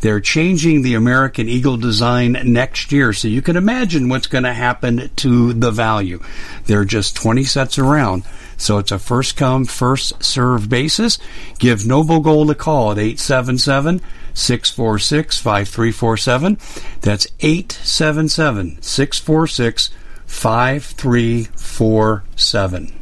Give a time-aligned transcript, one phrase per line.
[0.00, 4.52] they're changing the American Eagle design next year, so you can imagine what's going to
[4.52, 6.20] happen to the value.
[6.64, 8.24] There are just 20 sets around.
[8.56, 11.18] So it's a first come, first serve basis.
[11.58, 14.02] Give Noble Gold a call at 877
[14.34, 16.58] 646 5347.
[17.00, 19.90] That's 877 646
[20.26, 22.92] 5347.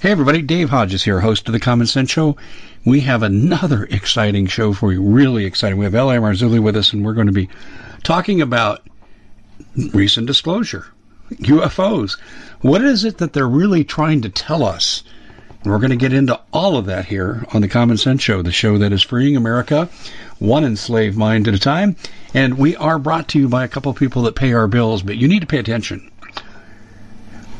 [0.00, 2.36] Hey everybody, Dave Hodges here, host of the Common Sense Show
[2.84, 5.02] we have another exciting show for you.
[5.02, 5.78] Really exciting.
[5.78, 6.16] We have L.A.
[6.16, 7.48] Marzulli with us, and we're going to be
[8.02, 8.86] talking about
[9.92, 10.86] recent disclosure,
[11.30, 12.18] UFOs.
[12.60, 15.02] What is it that they're really trying to tell us?
[15.64, 18.52] we're going to get into all of that here on the Common Sense Show, the
[18.52, 19.88] show that is freeing America
[20.38, 21.96] one enslaved mind at a time.
[22.34, 25.02] And we are brought to you by a couple of people that pay our bills,
[25.02, 26.10] but you need to pay attention.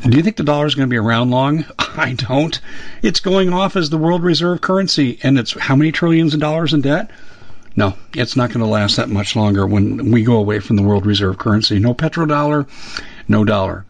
[0.03, 1.65] Do you think the dollar is going to be around long?
[1.79, 2.59] I don't.
[3.01, 6.73] It's going off as the world reserve currency, and it's how many trillions of dollars
[6.73, 7.09] in debt?
[7.75, 10.83] No, it's not going to last that much longer when we go away from the
[10.83, 11.79] world reserve currency.
[11.79, 12.67] No petrodollar,
[13.27, 13.85] no dollar.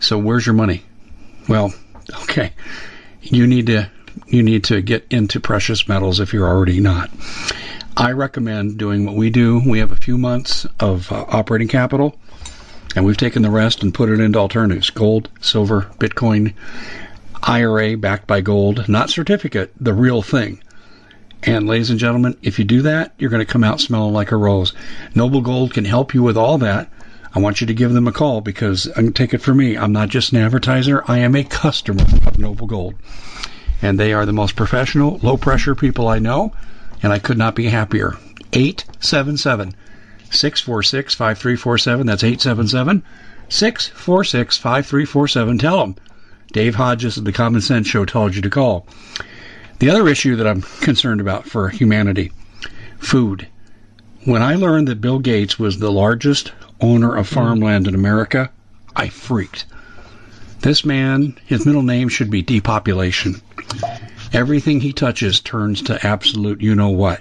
[0.00, 0.82] So where's your money?
[1.48, 1.72] Well,
[2.22, 2.52] okay.
[3.22, 3.90] You need to
[4.26, 7.10] you need to get into precious metals if you're already not.
[7.96, 9.62] I recommend doing what we do.
[9.64, 12.18] We have a few months of uh, operating capital
[12.94, 16.54] and we've taken the rest and put it into alternatives gold, silver, Bitcoin,
[17.42, 20.60] IRA backed by gold, not certificate, the real thing.
[21.44, 24.30] And ladies and gentlemen, if you do that, you're going to come out smelling like
[24.30, 24.72] a rose.
[25.14, 26.88] Noble Gold can help you with all that.
[27.34, 29.76] I want you to give them a call because to take it for me.
[29.76, 31.02] I'm not just an advertiser.
[31.08, 32.94] I am a customer of Noble Gold.
[33.80, 36.52] And they are the most professional, low pressure people I know.
[37.02, 38.16] And I could not be happier.
[38.52, 39.74] 877
[40.32, 42.06] 646 5347.
[42.06, 43.02] That's 877
[43.48, 45.58] 646 5347.
[45.58, 45.96] Tell them
[46.52, 48.86] Dave Hodges of the Common Sense Show told you to call.
[49.78, 52.32] The other issue that I'm concerned about for humanity
[52.98, 53.46] food.
[54.24, 58.50] When I learned that Bill Gates was the largest owner of farmland in America,
[58.94, 59.64] I freaked.
[60.60, 63.40] This man, his middle name should be depopulation.
[64.32, 67.20] Everything he touches turns to absolute you know what.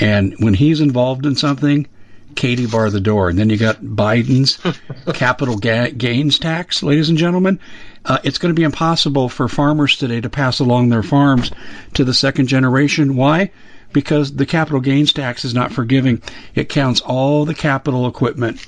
[0.00, 1.86] And when he's involved in something,
[2.34, 3.28] Katie bar the door.
[3.28, 4.58] And then you got Biden's
[5.14, 7.60] capital ga- gains tax, ladies and gentlemen.
[8.04, 11.50] Uh, it's going to be impossible for farmers today to pass along their farms
[11.94, 13.16] to the second generation.
[13.16, 13.50] Why?
[13.92, 16.22] Because the capital gains tax is not forgiving.
[16.54, 18.64] It counts all the capital equipment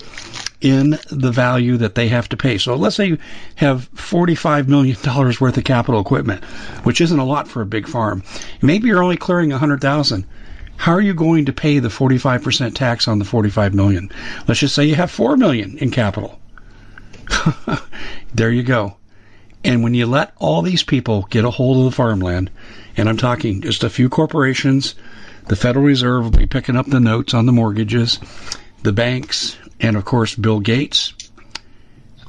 [0.61, 2.59] in the value that they have to pay.
[2.59, 3.19] So let's say you
[3.57, 4.97] have $45 million
[5.41, 6.45] worth of capital equipment,
[6.85, 8.23] which isn't a lot for a big farm.
[8.61, 10.27] Maybe you're only clearing 100,000.
[10.81, 14.11] How are you going to pay the 45% tax on the 45 million?
[14.49, 16.41] Let's just say you have 4 million in capital.
[18.35, 18.97] there you go.
[19.63, 22.51] And when you let all these people get a hold of the farmland,
[22.97, 24.95] and I'm talking just a few corporations,
[25.49, 28.19] the Federal Reserve will be picking up the notes on the mortgages,
[28.83, 31.13] the banks, and of course Bill Gates.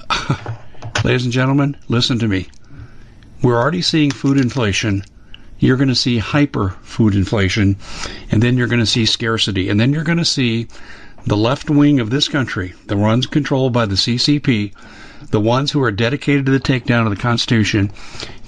[1.06, 2.50] Ladies and gentlemen, listen to me.
[3.42, 5.06] We're already seeing food inflation
[5.62, 7.78] you're going to see hyper food inflation,
[8.31, 10.68] and then you're going to see scarcity, and then you're going to see
[11.25, 14.74] the left wing of this country, the ones controlled by the CCP,
[15.30, 17.92] the ones who are dedicated to the takedown of the Constitution,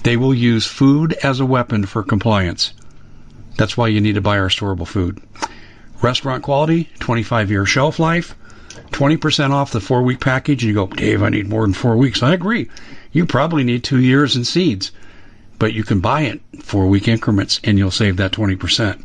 [0.02, 2.72] they will use food as a weapon for compliance.
[3.56, 5.20] That's why you need to buy our storable food.
[6.02, 8.34] Restaurant quality, 25 year shelf life,
[8.90, 10.64] 20% off the four week package.
[10.64, 12.24] And you go, Dave, I need more than four weeks.
[12.24, 12.68] I agree.
[13.12, 14.90] You probably need two years in seeds,
[15.58, 19.02] but you can buy it four week increments and you'll save that 20%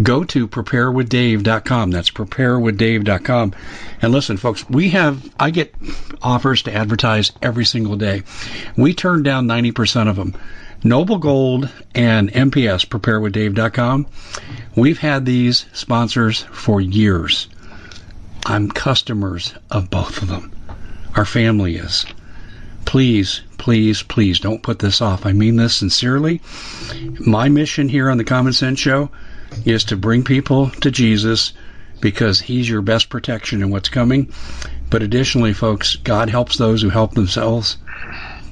[0.00, 1.90] go to preparewithdave.com.
[1.90, 3.54] That's preparewithdave.com.
[4.00, 5.74] And listen, folks, we have, I get
[6.22, 8.22] offers to advertise every single day.
[8.76, 10.34] We turn down 90% of them.
[10.84, 14.06] Noble Gold and MPS, preparewithdave.com.
[14.74, 17.48] We've had these sponsors for years.
[18.44, 20.50] I'm customers of both of them.
[21.14, 22.04] Our family is.
[22.84, 25.24] Please, please, please don't put this off.
[25.24, 26.40] I mean this sincerely.
[27.20, 29.10] My mission here on the Common Sense Show
[29.64, 31.52] is to bring people to Jesus
[32.00, 34.32] because he's your best protection in what's coming.
[34.90, 37.78] But additionally, folks, God helps those who help themselves.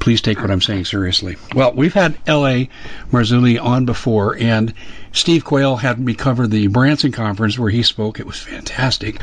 [0.00, 1.36] Please take what I'm saying seriously.
[1.54, 2.68] Well, we've had L.A.
[3.12, 4.72] Marzulli on before, and
[5.12, 8.18] Steve Quayle had me cover the Branson conference where he spoke.
[8.18, 9.20] It was fantastic,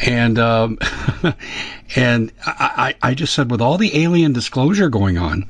[0.00, 0.78] and um,
[1.96, 5.46] and I, I just said with all the alien disclosure going on,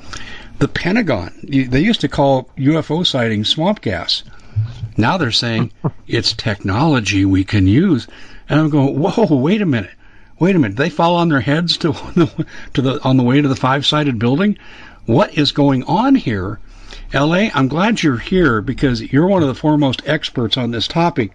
[0.58, 4.22] the Pentagon they used to call UFO sightings swamp gas.
[4.96, 5.72] Now they're saying
[6.06, 8.06] it's technology we can use.
[8.48, 9.94] And I'm going, whoa, wait a minute.
[10.38, 10.76] Wait a minute.
[10.76, 13.86] They fall on their heads to, the, to the, on the way to the five
[13.86, 14.58] sided building?
[15.06, 16.58] What is going on here?
[17.12, 21.32] LA, I'm glad you're here because you're one of the foremost experts on this topic.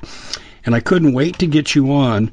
[0.66, 2.32] And I couldn't wait to get you on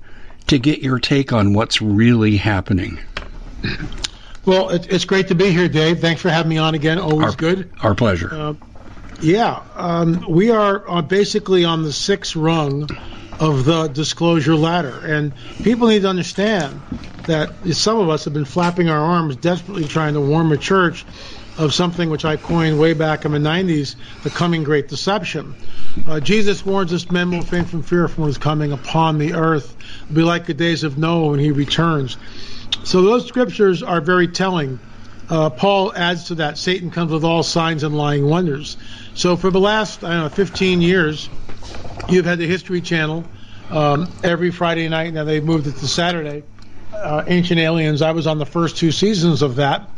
[0.48, 2.98] to get your take on what's really happening.
[4.44, 6.00] Well, it's great to be here, Dave.
[6.00, 6.98] Thanks for having me on again.
[6.98, 7.70] Always our, good.
[7.82, 8.32] Our pleasure.
[8.32, 8.54] Uh,
[9.20, 12.88] yeah, um, we are uh, basically on the sixth rung
[13.38, 16.80] of the disclosure ladder, and people need to understand
[17.26, 21.04] that some of us have been flapping our arms, desperately trying to warn the church
[21.58, 25.54] of something which I coined way back in the 90s, the coming great deception.
[26.06, 29.34] Uh, Jesus warns us men will faint from fear from what is coming upon the
[29.34, 29.76] earth.
[30.04, 32.16] It'll be like the days of Noah when he returns.
[32.84, 34.78] So those scriptures are very telling.
[35.28, 38.76] Uh, Paul adds to that Satan comes with all signs and lying wonders.
[39.16, 41.30] So for the last, I don't know, 15 years,
[42.06, 43.24] you've had the History Channel
[43.70, 45.14] um, every Friday night.
[45.14, 46.44] Now they've moved it to Saturday.
[46.92, 48.02] Uh, Ancient Aliens.
[48.02, 49.88] I was on the first two seasons of that,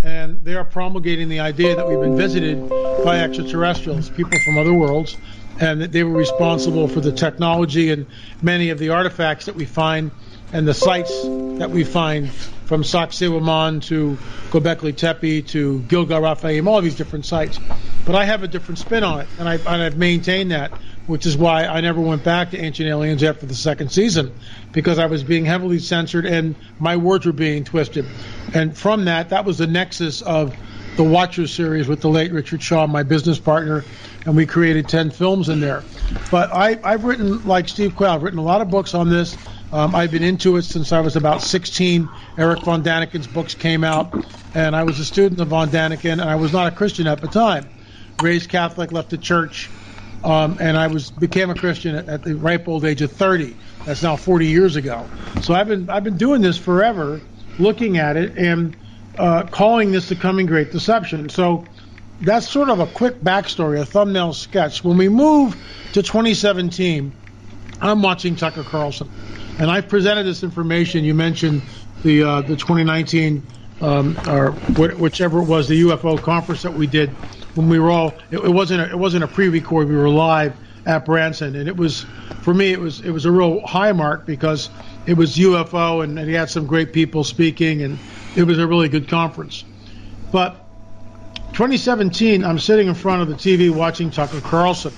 [0.00, 2.68] and they are promulgating the idea that we've been visited
[3.04, 5.16] by extraterrestrials, people from other worlds,
[5.58, 8.06] and that they were responsible for the technology and
[8.42, 10.12] many of the artifacts that we find
[10.52, 12.30] and the sites that we find
[12.66, 14.16] from Sacsayhuaman to
[14.50, 17.58] Göbekli Tepe to Gilgal Refaim, all these different sites.
[18.08, 20.72] But I have a different spin on it, and, I, and I've maintained that,
[21.04, 24.32] which is why I never went back to Ancient Aliens after the second season,
[24.72, 28.06] because I was being heavily censored and my words were being twisted.
[28.54, 30.56] And from that, that was the nexus of
[30.96, 33.84] the Watchers series with the late Richard Shaw, my business partner,
[34.24, 35.84] and we created 10 films in there.
[36.30, 39.36] But I, I've written, like Steve Quayle, I've written a lot of books on this.
[39.70, 42.14] Um, I've been into it since I was about 16.
[42.38, 44.16] Eric von Daniken's books came out,
[44.54, 47.20] and I was a student of von Daniken, and I was not a Christian at
[47.20, 47.68] the time.
[48.20, 49.70] Raised Catholic, left the church,
[50.24, 53.56] um, and I was became a Christian at, at, the ripe old age of 30.
[53.84, 55.06] That's now 40 years ago.
[55.42, 57.20] So I've been I've been doing this forever,
[57.58, 58.76] looking at it and
[59.18, 61.28] uh, calling this the coming great deception.
[61.28, 61.66] So
[62.20, 64.82] that's sort of a quick backstory, a thumbnail sketch.
[64.82, 65.56] When we move
[65.92, 67.12] to 2017,
[67.80, 69.08] I'm watching Tucker Carlson
[69.58, 71.04] and I've presented this information.
[71.04, 71.62] You mentioned
[72.02, 73.42] the uh, the 2019
[73.80, 77.10] um, or wh- whichever it was the UFO conference that we did
[77.54, 78.18] when we were all.
[78.30, 79.88] It, it wasn't a, it wasn't a pre-record.
[79.88, 80.54] We were live
[80.86, 82.06] at Branson, and it was
[82.42, 84.70] for me it was it was a real high mark because
[85.06, 87.98] it was UFO and, and he had some great people speaking, and
[88.34, 89.64] it was a really good conference.
[90.30, 90.64] But
[91.52, 94.94] 2017, I'm sitting in front of the TV watching Tucker Carlson,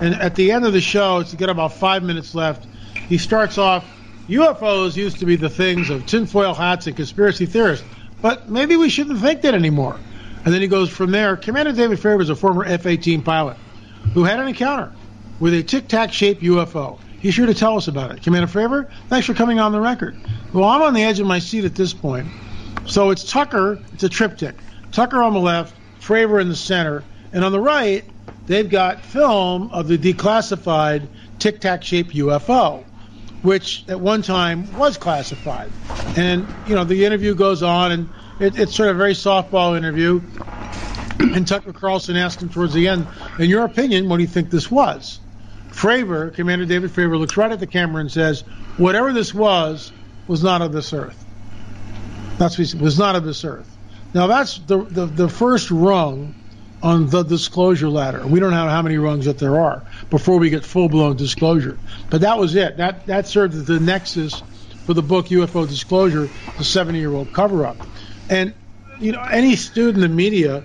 [0.00, 2.66] and at the end of the show, it's got about five minutes left.
[3.08, 3.90] He starts off
[4.28, 7.86] UFOs used to be the things of tinfoil hats and conspiracy theorists,
[8.22, 10.00] but maybe we shouldn't think that anymore.
[10.44, 11.36] And then he goes from there.
[11.36, 13.56] Commander David Fravor is a former F 18 pilot
[14.12, 14.92] who had an encounter
[15.40, 16.98] with a tic tac shaped UFO.
[17.20, 18.22] He's here to tell us about it.
[18.22, 20.16] Commander Fravor, thanks for coming on the record.
[20.52, 22.28] Well, I'm on the edge of my seat at this point.
[22.86, 24.56] So it's Tucker, it's a triptych.
[24.92, 28.04] Tucker on the left, Fravor in the center, and on the right,
[28.46, 31.08] they've got film of the declassified
[31.38, 32.84] tic tac shaped UFO
[33.44, 35.70] which at one time was classified.
[36.16, 38.08] And, you know, the interview goes on, and
[38.40, 40.20] it, it's sort of a very softball interview.
[41.18, 43.06] And Tucker Carlson asked him towards the end,
[43.38, 45.20] in your opinion, what do you think this was?
[45.70, 48.42] Fravor, Commander David Fravor, looks right at the camera and says,
[48.76, 49.92] "Whatever this was,
[50.28, 51.24] was not of this earth."
[52.38, 53.76] That's what he said, was not of this earth.
[54.14, 56.34] Now that's the, the the first rung
[56.82, 58.24] on the disclosure ladder.
[58.26, 61.78] We don't know how many rungs that there are before we get full blown disclosure.
[62.10, 62.76] But that was it.
[62.76, 64.42] That that served as the nexus
[64.84, 67.78] for the book UFO Disclosure, the 70 year old cover up.
[68.28, 68.54] And
[69.00, 70.64] you know, any student in media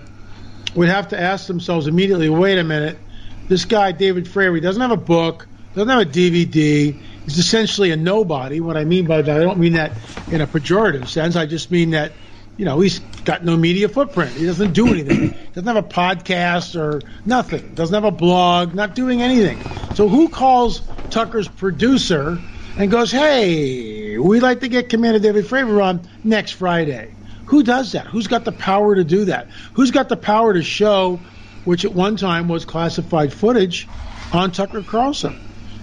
[0.75, 3.00] would have to ask themselves immediately, wait a minute,
[3.48, 7.01] this guy David Fravor doesn't have a book, doesn't have a DVD.
[7.25, 8.60] He's essentially a nobody.
[8.60, 9.94] What I mean by that, I don't mean that
[10.30, 11.36] in a pejorative sense.
[11.36, 12.13] I just mean that
[12.60, 14.36] you know, he's got no media footprint.
[14.36, 15.34] He doesn't do anything.
[15.54, 17.74] doesn't have a podcast or nothing.
[17.74, 18.75] Doesn't have a blog.
[18.75, 19.63] Not doing anything.
[19.94, 22.44] So who calls Tucker's producer
[22.75, 27.16] and goes, "Hey, we'd like to get Commander David Fravor on next Friday"?
[27.50, 28.06] Who does that?
[28.06, 29.48] Who's got the power to do that?
[29.74, 31.20] Who's got the power to show,
[31.65, 33.88] which at one time was classified footage,
[34.32, 35.39] on Tucker Carlson?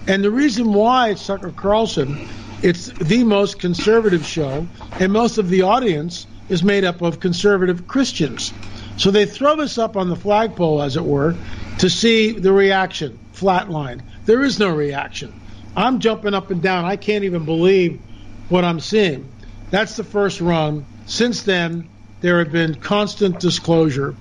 [0.07, 2.25] And the reason why it's Tucker Carlson,
[2.63, 7.85] it's the most conservative show, and most of the audience is made up of conservative
[7.85, 8.53] Christians.
[8.95, 11.35] So they throw this up on the flagpole, as it were,
[11.79, 13.19] to see the reaction.
[13.33, 14.01] Flatline.
[14.25, 15.33] There is no reaction.
[15.75, 16.85] I'm jumping up and down.
[16.85, 17.99] I can't even believe
[18.47, 19.29] what I'm seeing.
[19.69, 20.85] That's the first rung.
[21.07, 24.15] Since then, there have been constant disclosure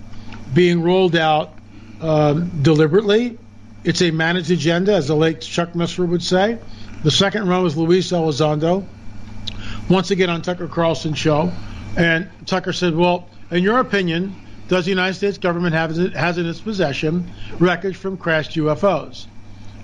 [0.54, 1.52] being rolled out
[2.00, 3.38] um, deliberately.
[3.82, 6.58] It's a managed agenda, as the late Chuck Missler would say.
[7.02, 8.86] The second rung was Luis Elizondo,
[9.88, 11.52] once again on Tucker Carlson's show.
[11.96, 14.34] And Tucker said, Well, in your opinion,
[14.68, 19.26] does the United States government have has in its possession records from crashed UFOs?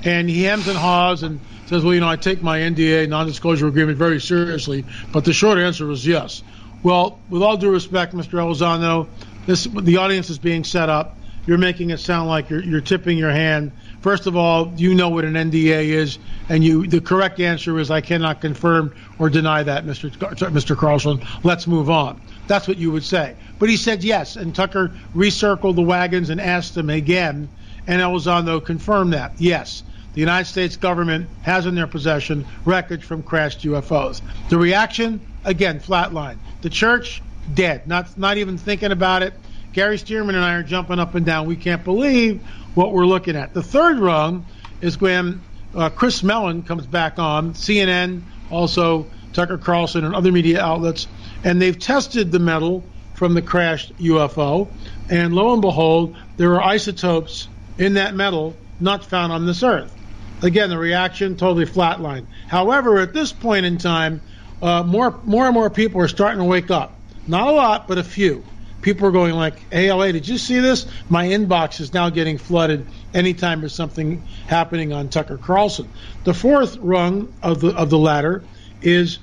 [0.05, 3.27] And he hems and haws and says, Well, you know, I take my NDA, non
[3.27, 4.85] disclosure agreement, very seriously.
[5.13, 6.43] But the short answer was yes.
[6.83, 8.39] Well, with all due respect, Mr.
[8.39, 9.09] Elizondo,
[9.47, 11.19] this, the audience is being set up.
[11.47, 13.73] You're making it sound like you're, you're tipping your hand.
[14.01, 17.91] First of all, you know what an NDA is, and you the correct answer is
[17.91, 20.11] I cannot confirm or deny that, Mr.
[20.11, 20.77] Mr.
[20.77, 21.21] Carlson.
[21.43, 22.21] Let's move on.
[22.47, 23.35] That's what you would say.
[23.59, 27.49] But he said yes, and Tucker recircled the wagons and asked him again,
[27.89, 29.33] and Elizondo confirmed that.
[29.39, 29.83] Yes,
[30.15, 34.21] the United States government has in their possession records from crashed UFOs.
[34.49, 36.39] The reaction, again, flatline.
[36.63, 37.23] The church,
[37.53, 37.87] dead.
[37.87, 39.35] Not not even thinking about it.
[39.73, 41.47] Gary Stearman and I are jumping up and down.
[41.47, 43.55] We can't believe what we're looking at.
[43.55, 44.47] The third rung
[44.81, 45.41] is when
[45.75, 51.07] uh, Chris Mellon comes back on CNN, also Tucker Carlson and other media outlets,
[51.45, 52.85] and they've tested the metal
[53.15, 54.69] from the crashed UFO,
[55.09, 59.97] and lo and behold, there are isotopes in that metal not found on this Earth.
[60.43, 62.27] Again, the reaction totally flatlined.
[62.49, 64.21] However, at this point in time,
[64.63, 66.97] uh, more more and more people are starting to wake up.
[67.27, 68.45] Not a lot, but a few
[68.81, 70.87] people are going like, "ALA, did you see this?
[71.09, 75.89] My inbox is now getting flooded anytime there's something happening on Tucker Carlson."
[76.25, 78.45] The fourth rung of the of the ladder
[78.81, 79.19] is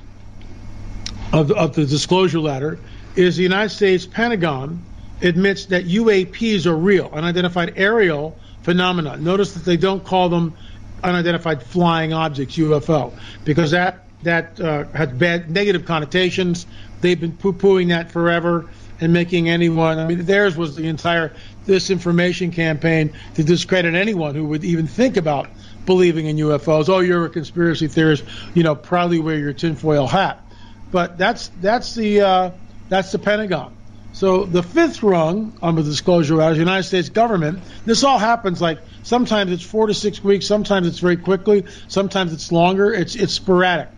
[1.31, 2.79] of the, of the disclosure ladder
[3.15, 4.83] is the United States Pentagon
[5.21, 9.17] admits that UAPs are real, unidentified aerial phenomena.
[9.17, 10.55] Notice that they don't call them
[11.03, 13.13] unidentified flying objects, UFO,
[13.45, 16.65] because that that uh, has bad negative connotations.
[17.01, 19.97] They've been poo-pooing that forever and making anyone.
[19.97, 21.33] I mean, theirs was the entire
[21.65, 25.49] disinformation campaign to discredit anyone who would even think about
[25.85, 26.89] believing in UFOs.
[26.89, 28.23] Oh, you're a conspiracy theorist.
[28.53, 30.43] You know, proudly wear your tinfoil hat.
[30.91, 32.51] But that's that's the uh,
[32.89, 33.75] that's the Pentagon.
[34.11, 37.59] So the fifth rung on the disclosure is the United States government.
[37.85, 42.33] This all happens like sometimes it's four to six weeks, sometimes it's very quickly, sometimes
[42.33, 42.91] it's longer.
[42.91, 43.89] It's it's sporadic.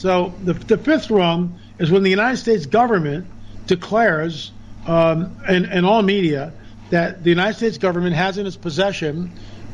[0.00, 3.26] So the, the fifth rung is when the United States government
[3.66, 4.50] declares
[4.86, 6.54] um, in, in all media
[6.88, 9.30] that the United States government has in its possession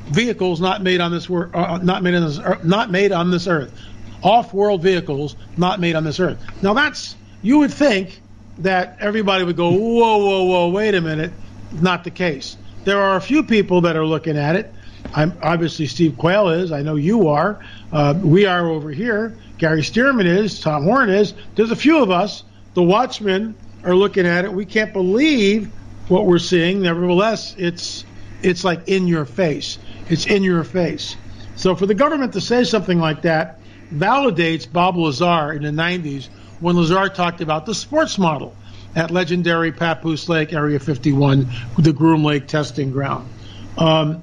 [0.07, 3.31] vehicles not made on this wor- uh, not made on this uh, not made on
[3.31, 3.73] this earth,
[4.21, 6.45] off-world vehicles not made on this earth.
[6.61, 8.21] Now that's you would think
[8.59, 11.31] that everybody would go whoa whoa whoa wait a minute,
[11.71, 12.57] not the case.
[12.83, 14.75] There are a few people that are looking at it.
[15.15, 16.73] I'm obviously Steve Quayle is.
[16.73, 17.61] I know you are.
[17.93, 19.39] Uh, we are over here.
[19.59, 20.61] Gary Stearman is.
[20.61, 21.35] Tom Horn is.
[21.55, 22.45] There's a few of us.
[22.75, 24.53] The Watchmen are looking at it.
[24.53, 25.73] We can't believe
[26.09, 26.83] what we're seeing.
[26.83, 28.05] Nevertheless, it's
[28.43, 29.79] it's like in your face.
[30.09, 31.17] It's in your face.
[31.57, 33.61] So for the government to say something like that
[33.93, 36.29] validates Bob Lazar in the 90s
[36.61, 38.55] when Lazar talked about the sports model
[38.95, 41.49] at legendary Papoose Lake, Area 51,
[41.79, 43.29] the Groom Lake testing ground.
[43.77, 44.23] Um,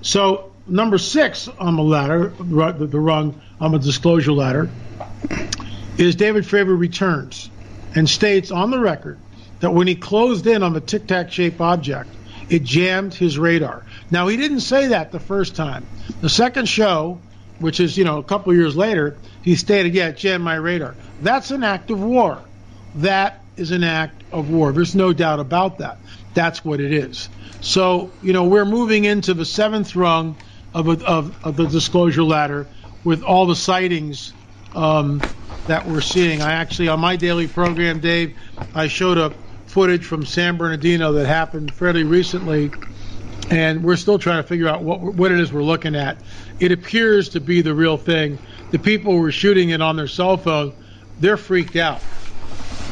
[0.00, 4.70] so number six on the ladder, the rung on the disclosure ladder,
[5.98, 7.50] is David Fravor returns
[7.94, 9.18] and states on the record
[9.60, 12.10] that when he closed in on the tic tac shaped object,
[12.48, 13.84] it jammed his radar.
[14.10, 15.86] Now he didn't say that the first time.
[16.20, 17.20] The second show,
[17.60, 20.94] which is you know a couple years later, he stated, "Yeah, it jammed my radar."
[21.20, 22.38] That's an act of war.
[22.96, 24.72] That is an act of war.
[24.72, 25.98] There's no doubt about that.
[26.34, 27.28] That's what it is.
[27.60, 30.36] So you know we're moving into the seventh rung
[30.74, 32.66] of, a, of, of the disclosure ladder
[33.04, 34.32] with all the sightings
[34.74, 35.22] um,
[35.66, 36.42] that we're seeing.
[36.42, 38.36] I actually, on my daily program, Dave,
[38.74, 39.32] I showed a
[39.66, 42.70] footage from San Bernardino that happened fairly recently,
[43.50, 46.18] and we're still trying to figure out what what it is we're looking at.
[46.60, 48.38] It appears to be the real thing.
[48.70, 50.74] The people who were shooting it on their cell phone,
[51.20, 52.00] they're freaked out.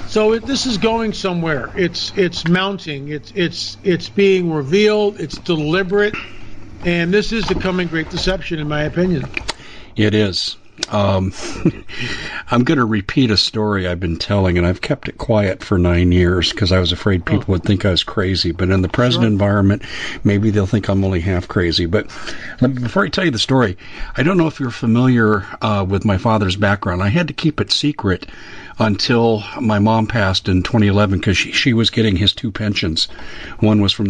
[0.09, 1.71] So it, this is going somewhere.
[1.77, 3.09] It's it's mounting.
[3.09, 5.21] It's it's it's being revealed.
[5.21, 6.17] It's deliberate,
[6.85, 9.29] and this is the coming great deception, in my opinion.
[9.97, 10.57] It is.
[10.89, 11.33] Um,
[12.51, 15.79] I'm going to repeat a story I've been telling, and I've kept it quiet for
[15.79, 17.53] nine years because I was afraid people oh.
[17.53, 18.53] would think I was crazy.
[18.53, 19.31] But in the present sure.
[19.31, 19.83] environment,
[20.25, 21.87] maybe they'll think I'm only half crazy.
[21.87, 22.07] But
[22.61, 23.77] me, before I tell you the story,
[24.17, 27.03] I don't know if you're familiar uh, with my father's background.
[27.03, 28.27] I had to keep it secret
[28.79, 33.07] until my mom passed in 2011 because she, she was getting his two pensions.
[33.59, 34.10] One was from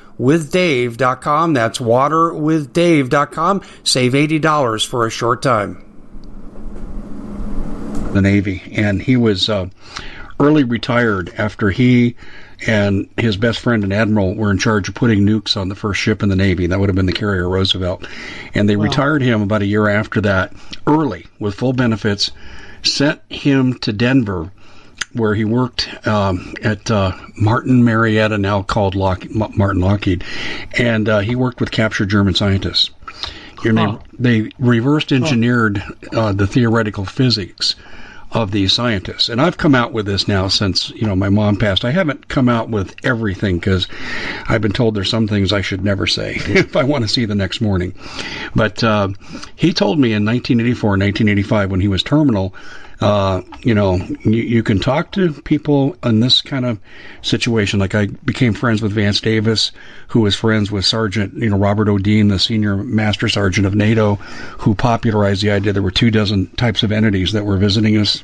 [0.19, 1.53] waterwithdave.com.
[1.53, 3.61] That's waterwithdave.com.
[3.83, 5.85] Save $80 for a short time.
[8.13, 9.67] The Navy, and he was uh,
[10.39, 12.15] early retired after he
[12.67, 15.99] and his best friend, an admiral, were in charge of putting nukes on the first
[15.99, 16.67] ship in the Navy.
[16.67, 18.07] That would have been the carrier Roosevelt.
[18.53, 18.83] And they wow.
[18.83, 20.53] retired him about a year after that,
[20.85, 22.31] early, with full benefits,
[22.83, 24.51] sent him to Denver
[25.13, 30.23] where he worked um, at uh, Martin Marietta, now called Lock- Martin Lockheed,
[30.77, 32.89] and uh, he worked with captured German scientists.
[33.63, 33.99] Huh.
[34.17, 37.75] They reversed engineered uh, the theoretical physics
[38.31, 39.27] of these scientists.
[39.27, 41.83] And I've come out with this now since, you know, my mom passed.
[41.83, 43.87] I haven't come out with everything because
[44.47, 47.25] I've been told there's some things I should never say if I want to see
[47.25, 47.93] the next morning.
[48.55, 49.09] But uh,
[49.55, 52.55] he told me in 1984, 1985, when he was terminal,
[53.01, 56.79] uh, you know, you, you, can talk to people in this kind of
[57.23, 57.79] situation.
[57.79, 59.71] Like I became friends with Vance Davis,
[60.07, 61.97] who was friends with Sergeant, you know, Robert O.
[61.97, 66.47] Dean, the senior master sergeant of NATO, who popularized the idea there were two dozen
[66.57, 68.23] types of entities that were visiting us.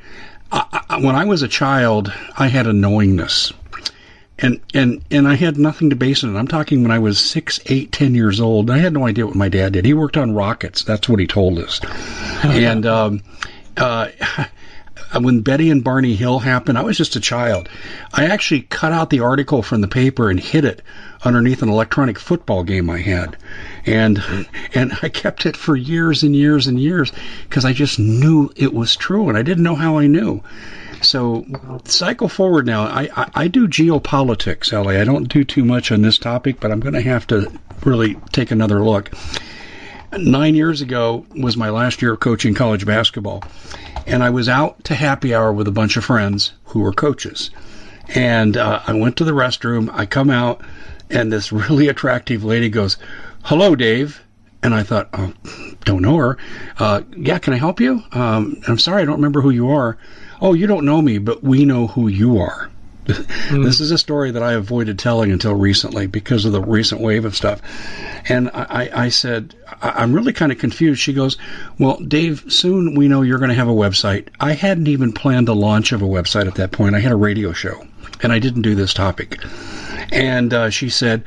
[0.52, 3.54] I, I, when I was a child, I had a knowingness
[4.42, 6.36] and and and I had nothing to base it on.
[6.36, 8.70] I'm talking when I was six, eight, ten years old.
[8.70, 9.86] I had no idea what my dad did.
[9.86, 10.84] He worked on rockets.
[10.84, 11.80] That's what he told us.
[12.44, 13.22] and um,
[13.78, 14.10] uh,
[15.20, 17.70] when Betty and Barney Hill happened, I was just a child.
[18.14, 20.82] I actually cut out the article from the paper and hid it
[21.24, 23.38] underneath an electronic football game I had,
[23.86, 24.24] and
[24.74, 27.12] and I kept it for years and years and years
[27.44, 30.42] because I just knew it was true, and I didn't know how I knew.
[31.02, 31.46] So
[31.86, 32.84] cycle forward now.
[32.84, 34.98] I, I, I do geopolitics, Ellie.
[34.98, 37.52] I don't do too much on this topic, but I'm going to have to
[37.84, 39.12] really take another look.
[40.18, 43.44] Nine years ago was my last year of coaching college basketball,
[44.06, 47.50] and I was out to happy hour with a bunch of friends who were coaches.
[48.14, 49.90] And uh, I went to the restroom.
[49.94, 50.62] I come out,
[51.10, 52.98] and this really attractive lady goes,
[53.44, 54.22] "Hello, Dave."
[54.64, 55.34] And I thought, oh,
[55.86, 56.38] don't know her.
[56.78, 58.04] Uh, yeah, can I help you?
[58.12, 59.98] Um, I'm sorry, I don't remember who you are
[60.42, 62.70] oh, you don't know me, but we know who you are.
[63.06, 63.64] Mm.
[63.64, 67.26] This is a story that I avoided telling until recently because of the recent wave
[67.26, 67.62] of stuff.
[68.30, 71.02] And I, I said, I'm really kind of confused.
[71.02, 71.38] She goes,
[71.80, 74.28] Well, Dave, soon we know you're going to have a website.
[74.40, 76.96] I hadn't even planned the launch of a website at that point.
[76.96, 77.86] I had a radio show,
[78.22, 79.40] and I didn't do this topic.
[80.12, 81.24] And uh, she said,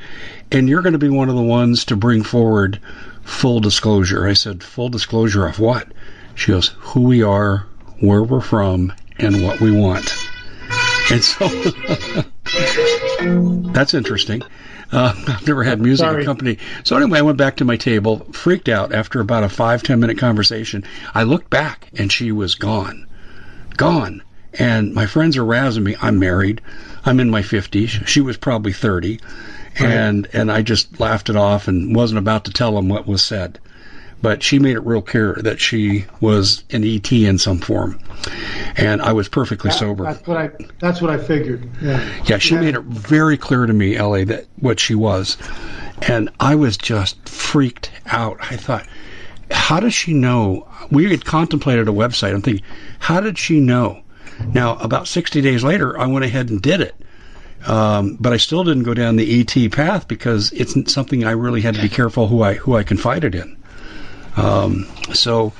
[0.51, 2.79] And you're going to be one of the ones to bring forward
[3.23, 4.25] full disclosure.
[4.25, 5.87] I said, Full disclosure of what?
[6.35, 7.67] She goes, Who we are,
[7.99, 10.13] where we're from, and what we want.
[11.11, 11.47] And so
[13.71, 14.41] that's interesting.
[14.91, 16.23] Uh, I've never had music Sorry.
[16.23, 16.57] accompany.
[16.83, 19.99] So anyway, I went back to my table, freaked out after about a five ten
[19.99, 20.83] minute conversation.
[21.13, 23.07] I looked back and she was gone,
[23.77, 24.21] gone.
[24.57, 25.95] And my friends are razzing me.
[26.01, 26.61] I'm married.
[27.03, 27.89] I'm in my fifties.
[27.89, 29.19] She was probably thirty,
[29.79, 29.91] right.
[29.91, 33.21] and and I just laughed it off and wasn't about to tell them what was
[33.21, 33.59] said
[34.21, 37.99] but she made it real clear that she was an ET in some form,
[38.75, 40.03] and I was perfectly that, sober.
[40.03, 40.49] That's what I.
[40.79, 41.69] That's what I figured.
[41.81, 42.21] Yeah.
[42.25, 42.61] Yeah, she yeah.
[42.61, 45.37] made it very clear to me, Ellie, that what she was,
[46.07, 48.37] and I was just freaked out.
[48.41, 48.87] I thought,
[49.51, 50.67] how does she know?
[50.91, 52.33] We had contemplated a website.
[52.33, 52.65] I'm thinking,
[52.99, 54.01] how did she know?
[54.53, 56.95] Now, about 60 days later, I went ahead and did it.
[57.65, 61.61] Um, but I still didn't go down the ET path because it's something I really
[61.61, 63.57] had to be careful who I who I confided in.
[64.35, 65.53] Um, so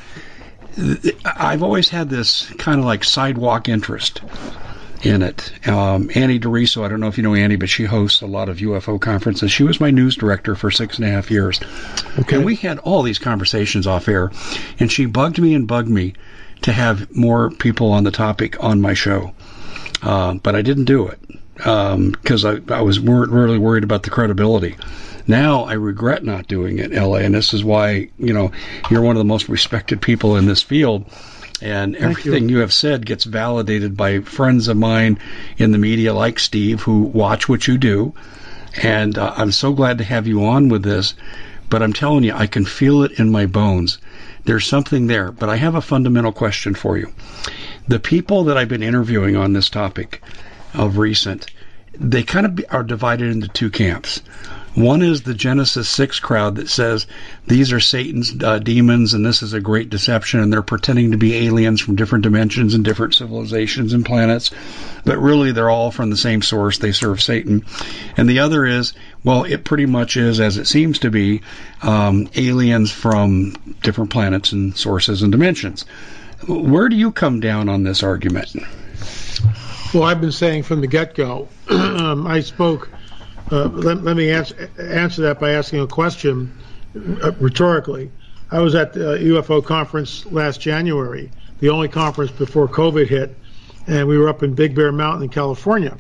[0.76, 4.22] th- I've always had this kind of like sidewalk interest
[5.02, 5.68] in it.
[5.68, 8.50] Um, Annie DeRiso, I don't know if you know Annie, but she hosts a lot
[8.50, 9.52] of UFO conferences.
[9.52, 11.60] She was my news director for six and a half years.
[12.20, 12.38] Okay.
[12.38, 14.32] And we had all these conversations off air,
[14.80, 16.14] and she bugged me and bugged me
[16.64, 19.34] to have more people on the topic on my show.
[20.02, 21.20] Uh, but I didn't do it
[21.58, 24.76] because um, I, I was really worried about the credibility.
[25.28, 28.52] Now I regret not doing it, LA, and this is why you know
[28.90, 31.06] you're one of the most respected people in this field.
[31.62, 32.58] And everything you.
[32.58, 32.62] you.
[32.62, 35.18] have said gets validated by friends of mine
[35.58, 38.14] in the media, like Steve, who watch what you do.
[38.84, 41.16] And uh, I'm so glad to have you on with this.
[41.70, 43.98] But I'm telling you, I can feel it in my bones.
[44.44, 45.32] There's something there.
[45.32, 47.12] But I have a fundamental question for you.
[47.88, 50.22] The people that I've been interviewing on this topic
[50.74, 51.48] of recent,
[51.98, 54.22] they kind of are divided into two camps.
[54.76, 57.08] One is the Genesis 6 crowd that says
[57.48, 61.18] these are Satan's uh, demons and this is a great deception and they're pretending to
[61.18, 64.52] be aliens from different dimensions and different civilizations and planets,
[65.06, 66.78] but really they're all from the same source.
[66.78, 67.64] They serve Satan.
[68.18, 71.42] And the other is, well, it pretty much is, as it seems to be,
[71.82, 75.86] um, aliens from different planets and sources and dimensions.
[76.50, 78.54] Where do you come down on this argument?
[79.94, 82.90] Well, I've been saying from the get go, um, I spoke
[83.52, 86.56] uh, let, let, me answer, answer that by asking a question
[87.24, 88.12] uh, rhetorically.
[88.52, 93.36] I was at the UFO conference last January, the only conference before COVID hit,
[93.88, 95.98] and we were up in Big Bear Mountain in California.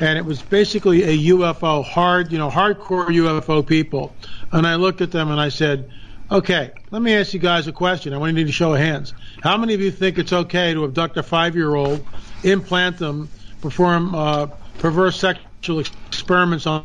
[0.00, 4.14] And it was basically a UFO, hard, you know, hardcore UFO people.
[4.52, 5.90] And I looked at them and I said,
[6.30, 8.14] Okay, let me ask you guys a question.
[8.14, 9.12] I want you to show of hands.
[9.42, 12.04] How many of you think it's okay to abduct a five-year-old,
[12.42, 13.28] implant them,
[13.60, 14.46] perform uh,
[14.78, 16.84] perverse sexual experiments on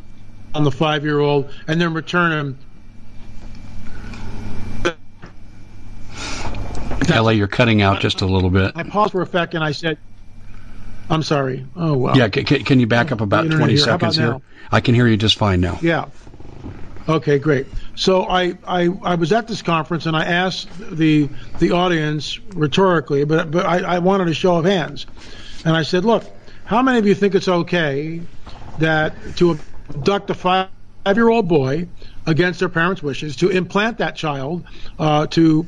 [0.54, 2.58] on the five-year-old, and then return him?
[7.10, 8.72] Ellie, you're cutting out just a little bit.
[8.74, 9.62] I paused for a second.
[9.62, 9.98] I said,
[11.08, 12.16] "I'm sorry." Oh well.
[12.16, 13.86] Yeah, can, can you back up about 20 here.
[13.86, 14.40] How about seconds here?
[14.70, 15.78] I can hear you just fine now.
[15.82, 16.06] Yeah.
[17.08, 17.66] Okay, great.
[17.96, 23.24] So I, I, I was at this conference and I asked the the audience rhetorically,
[23.24, 25.06] but but I, I wanted a show of hands,
[25.64, 26.24] and I said, look,
[26.70, 28.20] how many of you think it's okay
[28.78, 30.68] that to abduct a five
[31.04, 31.88] year old boy
[32.28, 34.64] against their parents' wishes, to implant that child,
[35.00, 35.64] uh, to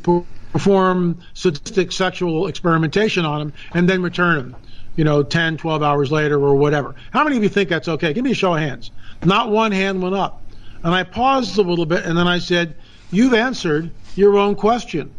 [0.53, 4.57] perform sadistic sexual experimentation on him, and then return him?
[4.95, 6.95] You know, 10, 12 hours later or whatever.
[7.11, 8.12] How many of you think that's okay?
[8.12, 8.93] Give me a show of hands.
[9.25, 10.41] Not one hand went up.
[10.85, 12.77] And I paused a little bit and then I said,
[13.11, 15.12] You've answered your own question.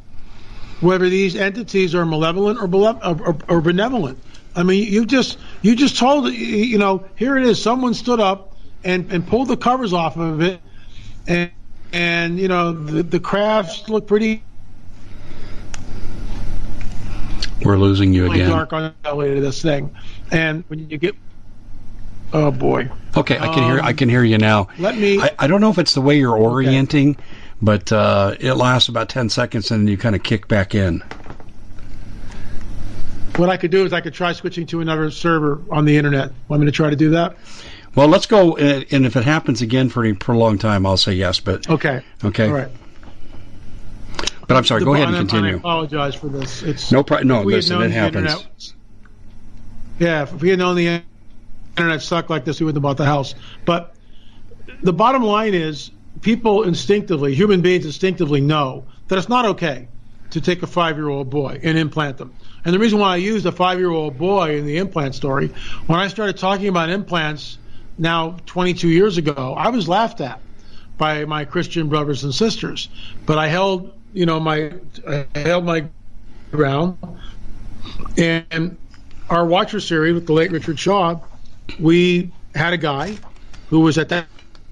[0.79, 4.17] Whether these entities are malevolent or, or, or, or benevolent.
[4.55, 7.61] I mean, you just you just told you know here it is.
[7.61, 10.59] Someone stood up and, and pulled the covers off of it,
[11.27, 11.51] and
[11.91, 14.43] and you know the, the crafts look pretty
[17.63, 18.49] We're losing you again.
[18.49, 19.95] dark on the way to this thing.
[20.31, 21.15] And when you get
[22.33, 24.67] oh boy, Okay, I can hear Um, I can hear you now.
[24.79, 27.15] let me I, I don't know if it's the way you're orienting,
[27.61, 31.01] but uh, it lasts about 10 seconds and then you kind of kick back in.
[33.37, 36.31] What I could do is I could try switching to another server on the internet.
[36.47, 37.35] Want me to try to do that?
[37.95, 41.13] Well, let's go, uh, and if it happens again for any prolonged time, I'll say
[41.13, 41.39] yes.
[41.39, 42.01] But Okay.
[42.23, 42.69] okay, All right.
[44.47, 44.79] but I'm sorry.
[44.81, 45.55] The Go ahead and I continue.
[45.57, 46.63] apologize for this.
[46.63, 47.39] It's No, pro- no.
[47.41, 48.31] if we had Listen, it happens.
[48.31, 48.73] internet-
[49.99, 51.01] yeah, if we had known the
[51.77, 53.35] internet sucked like this, we wouldn't have bought the house.
[53.65, 53.93] But
[54.81, 55.91] the bottom line is,
[56.21, 59.87] people instinctively, human beings instinctively know that it's not okay
[60.33, 62.33] to take a five-year-old boy and implant them.
[62.65, 65.47] And the reason why I used a five-year-old boy in the implant story,
[65.87, 67.57] when I started talking about implants
[67.97, 70.41] now 22 years ago, I was laughed at
[70.97, 72.89] by my Christian brothers and sisters.
[73.25, 74.73] But I held, you know, my
[75.07, 75.85] I held my
[76.51, 76.97] ground.
[78.17, 78.77] And
[79.29, 81.19] our Watcher series with the late Richard Shaw,
[81.79, 83.17] we had a guy
[83.69, 84.27] who was at that,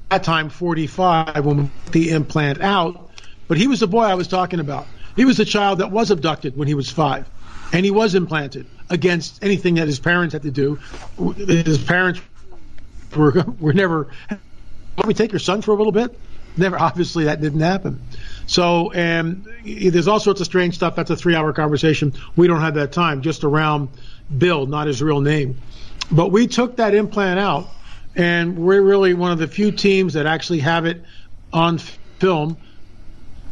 [0.09, 3.09] that time 45 when we put the implant out,
[3.47, 4.87] but he was the boy I was talking about.
[5.15, 7.29] He was a child that was abducted when he was five,
[7.73, 10.79] and he was implanted against anything that his parents had to do.
[11.37, 12.21] His parents
[13.15, 14.07] were were never.
[14.97, 16.17] Let me take your son for a little bit.
[16.57, 16.77] Never.
[16.77, 18.01] Obviously, that didn't happen.
[18.45, 20.95] So, and there's all sorts of strange stuff.
[20.95, 22.13] That's a three-hour conversation.
[22.35, 23.21] We don't have that time.
[23.21, 23.89] Just around
[24.37, 25.57] Bill, not his real name.
[26.11, 27.69] But we took that implant out,
[28.15, 31.01] and we're really one of the few teams that actually have it
[31.53, 31.77] on
[32.19, 32.57] film.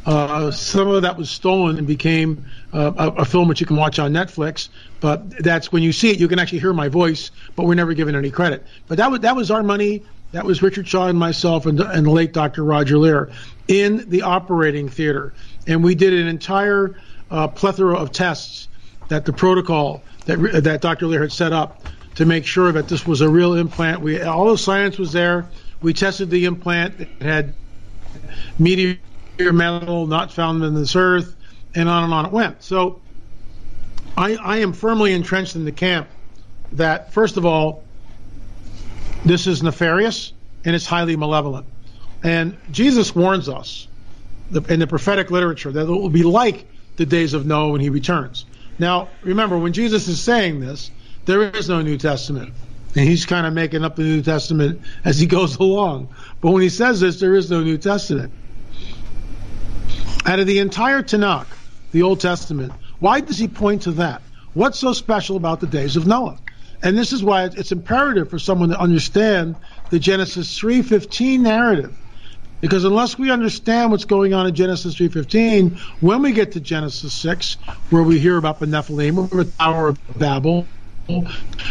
[0.10, 2.43] Uh, some of that was stolen and became
[2.74, 4.69] uh, a, a film which you can watch on Netflix.
[5.02, 7.93] But that's when you see it, you can actually hear my voice, but we're never
[7.93, 8.65] given any credit.
[8.88, 10.02] But that was that was our money.
[10.32, 12.63] That was Richard Shaw and myself and, and the late Dr.
[12.63, 13.30] Roger Leir
[13.67, 15.32] in the operating theater,
[15.67, 18.67] and we did an entire uh, plethora of tests
[19.10, 21.06] that the protocol that that Dr.
[21.06, 21.84] Leir had set up
[22.15, 24.02] to make sure that this was a real implant.
[24.02, 25.48] We all the science was there.
[25.84, 27.00] We tested the implant.
[27.00, 27.54] It had
[28.58, 28.98] meteor
[29.39, 31.36] metal not found in this earth,
[31.75, 32.63] and on and on it went.
[32.63, 33.02] So
[34.17, 36.10] I, I am firmly entrenched in the camp
[36.73, 37.84] that first of all,
[39.25, 40.34] this is nefarious
[40.65, 41.65] and it's highly malevolent.
[42.23, 43.88] And Jesus warns us
[44.52, 47.89] in the prophetic literature that it will be like the days of Noah when he
[47.89, 48.45] returns.
[48.78, 50.91] Now, remember, when Jesus is saying this,
[51.25, 52.54] there is no New Testament.
[52.95, 56.10] And he's kind of making up the New Testament as he goes along.
[56.41, 58.34] But when he says this, there is no New Testament.
[60.25, 61.47] Out of the entire Tanakh,
[61.91, 64.21] the Old Testament, why does he point to that?
[64.53, 66.39] What's so special about the days of Noah?
[66.82, 69.55] And this is why it's imperative for someone to understand
[69.89, 71.95] the Genesis 3:15 narrative.
[72.62, 77.13] Because unless we understand what's going on in Genesis 3:15, when we get to Genesis
[77.13, 77.58] 6,
[77.89, 80.67] where we hear about the Nephilim, or the Tower of Babel,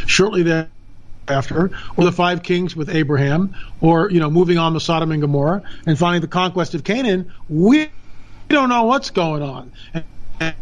[0.06, 5.12] shortly thereafter, or the five kings with Abraham, or you know, moving on to Sodom
[5.12, 7.88] and Gomorrah, and finally the conquest of Canaan, we
[8.48, 9.72] don't know what's going on.
[10.40, 10.54] And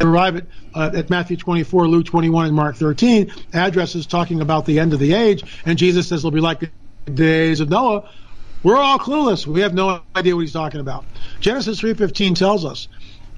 [0.00, 4.78] arrive at, uh, at Matthew 24, Luke 21, and Mark 13, addresses talking about the
[4.80, 6.70] end of the age, and Jesus says it'll be like the
[7.12, 8.08] days of Noah.
[8.62, 9.46] We're all clueless.
[9.46, 11.04] We have no idea what he's talking about.
[11.40, 12.88] Genesis 3:15 tells us,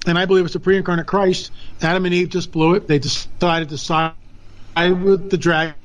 [0.06, 1.50] and I believe it's the pre-incarnate Christ.
[1.80, 2.86] Adam and Eve just blew it.
[2.86, 4.12] They decided to side
[4.76, 5.76] with the dragons.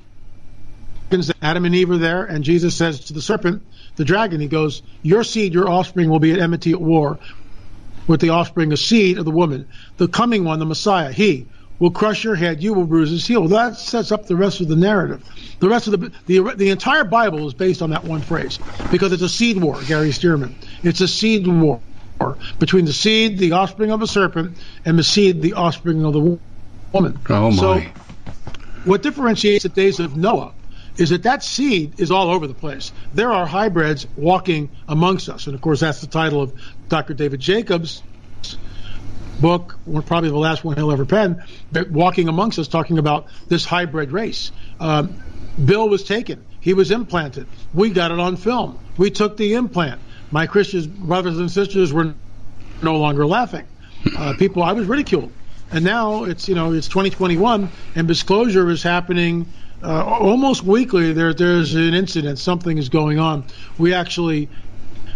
[1.41, 3.63] Adam and Eve are there, and Jesus says to the serpent,
[3.95, 7.19] the dragon, he goes, "Your seed, your offspring, will be at enmity at war
[8.07, 11.11] with the offspring, a seed of the woman, the coming one, the Messiah.
[11.11, 11.47] He
[11.79, 13.47] will crush your head, you will bruise his heel.
[13.47, 15.23] That sets up the rest of the narrative.
[15.59, 18.59] The rest of the the, the entire Bible is based on that one phrase
[18.91, 20.53] because it's a seed war, Gary Stearman.
[20.83, 21.81] It's a seed war
[22.59, 26.39] between the seed, the offspring of a serpent, and the seed, the offspring of the
[26.91, 27.19] woman.
[27.29, 27.57] Oh my!
[27.57, 27.81] So,
[28.83, 30.53] what differentiates the days of Noah
[30.99, 32.91] is that that seed is all over the place.
[33.13, 36.53] There are hybrids walking amongst us, and of course that's the title of
[36.89, 37.13] Dr.
[37.13, 38.03] David Jacobs'
[39.39, 41.41] book, probably the last one he'll ever pen,
[41.89, 44.51] walking amongst us, talking about this hybrid race.
[44.81, 45.23] Um,
[45.63, 46.45] Bill was taken.
[46.59, 47.47] He was implanted.
[47.73, 48.77] We got it on film.
[48.97, 50.01] We took the implant.
[50.31, 52.13] My Christian brothers and sisters were
[52.83, 53.65] no longer laughing.
[54.17, 55.31] Uh, people, I was ridiculed.
[55.71, 59.45] And now it's you know it's 2021, and disclosure is happening
[59.83, 61.13] uh, almost weekly.
[61.13, 63.45] There there's an incident, something is going on.
[63.77, 64.49] We actually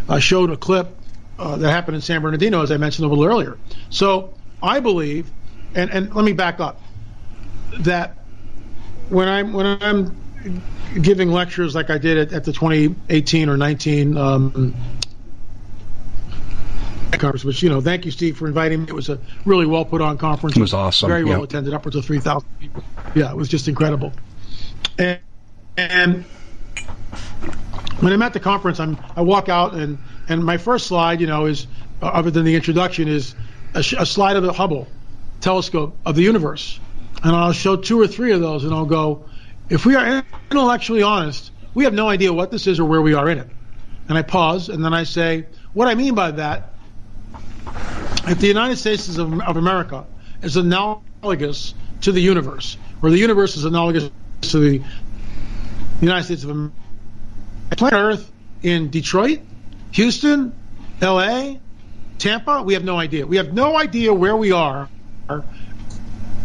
[0.10, 0.95] uh, showed a clip
[1.39, 3.58] uh, that happened in San Bernardino, as I mentioned a little earlier.
[3.89, 5.30] So I believe,
[5.76, 6.82] and, and let me back up,
[7.80, 8.17] that
[9.10, 10.15] when I'm when I'm
[11.02, 14.76] giving lectures like I did at, at the 2018 or 19 um,
[17.12, 18.89] conference, which you know, thank you, Steve, for inviting me.
[18.89, 20.56] It was a really well put on conference.
[20.56, 21.10] It was awesome.
[21.10, 22.84] Very well attended, upwards of 3,000 people.
[23.15, 24.13] Yeah, it was just incredible.
[24.97, 25.19] And,
[27.99, 29.97] when I'm at the conference, I'm I walk out and
[30.29, 31.67] and my first slide, you know, is
[32.01, 33.36] uh, other than the introduction, is
[33.75, 34.88] a, sh- a slide of the Hubble
[35.41, 36.79] telescope of the universe,
[37.23, 39.25] and I'll show two or three of those, and I'll go,
[39.69, 43.13] if we are intellectually honest, we have no idea what this is or where we
[43.13, 43.49] are in it.
[44.10, 46.73] And I pause, and then I say, what I mean by that,
[48.27, 50.06] if the United States of, of America
[50.41, 54.10] is analogous to the universe, or the universe is analogous
[54.51, 54.84] to the
[56.01, 56.75] United States of America,
[57.77, 59.39] planet Earth in Detroit,
[59.91, 60.53] Houston,
[61.01, 61.56] LA,
[62.19, 63.25] Tampa, we have no idea.
[63.25, 64.89] We have no idea where we are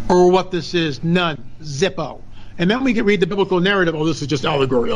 [0.09, 1.03] or what this is.
[1.03, 1.43] None.
[1.61, 2.21] Zippo.
[2.57, 3.95] And then we can read the biblical narrative.
[3.95, 4.91] Oh, this is just allegory.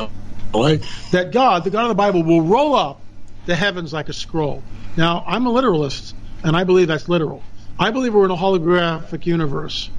[0.53, 0.83] Right?
[1.11, 2.99] That God, the God of the Bible, will roll up
[3.45, 4.61] the heavens like a scroll.
[4.97, 7.41] Now, I'm a literalist, and I believe that's literal.
[7.79, 9.89] I believe we're in a holographic universe.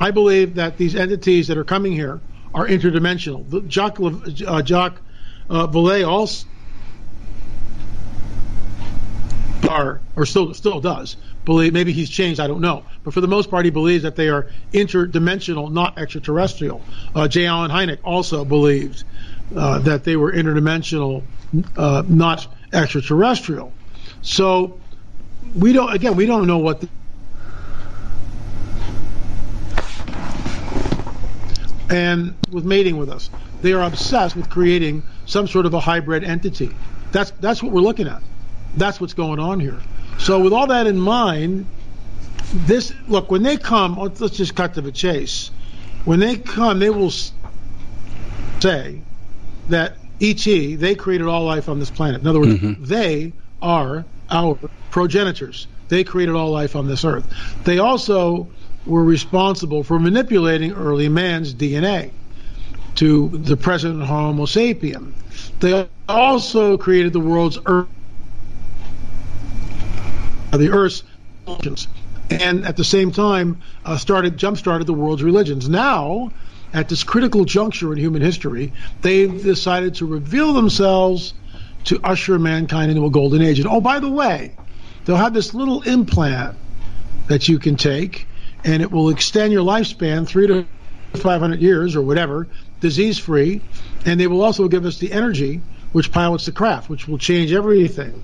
[0.00, 2.20] I believe that these entities that are coming here
[2.54, 3.52] are interdimensional.
[3.52, 5.00] Uh, Jacques
[5.50, 6.46] uh, Vallée also
[9.68, 11.72] are, or still still does believe.
[11.72, 12.40] Maybe he's changed.
[12.40, 12.84] I don't know.
[13.02, 16.82] But for the most part, he believes that they are interdimensional, not extraterrestrial.
[17.14, 17.46] Uh, J.
[17.46, 19.04] Allen Hynek also believed
[19.54, 21.22] uh, that they were interdimensional,
[21.76, 23.72] uh, not extraterrestrial.
[24.22, 24.80] So
[25.54, 25.92] we don't.
[25.92, 26.80] Again, we don't know what.
[26.80, 26.88] The,
[31.94, 33.30] and with mating with us,
[33.62, 36.74] they are obsessed with creating some sort of a hybrid entity.
[37.12, 38.20] That's that's what we're looking at.
[38.76, 39.80] That's what's going on here.
[40.18, 41.66] So with all that in mind,
[42.52, 43.96] this look when they come.
[43.96, 45.52] Let's, let's just cut to the chase.
[46.04, 47.12] When they come, they will
[48.60, 49.00] say
[49.68, 52.22] that ET they created all life on this planet.
[52.22, 52.84] In other words, mm-hmm.
[52.84, 54.58] they are our
[54.90, 55.68] progenitors.
[55.88, 57.24] They created all life on this earth.
[57.62, 58.48] They also
[58.86, 62.10] were responsible for manipulating early man's DNA
[62.96, 65.12] to the present Homo sapien.
[65.60, 67.88] They also created the world's earth,
[70.52, 71.02] the Earth's
[71.46, 71.88] religions,
[72.30, 75.68] and at the same time uh, started jump started the world's religions.
[75.68, 76.30] Now,
[76.72, 81.34] at this critical juncture in human history, they've decided to reveal themselves
[81.84, 83.58] to usher mankind into a golden age.
[83.58, 84.54] And oh, by the way,
[85.04, 86.56] they'll have this little implant
[87.28, 88.26] that you can take,
[88.64, 90.66] and it will extend your lifespan three to
[91.14, 92.48] 500 years or whatever,
[92.80, 93.60] disease free.
[94.06, 95.60] And they will also give us the energy
[95.92, 98.22] which pilots the craft, which will change everything.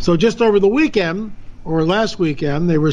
[0.00, 2.92] So just over the weekend, or last weekend, they were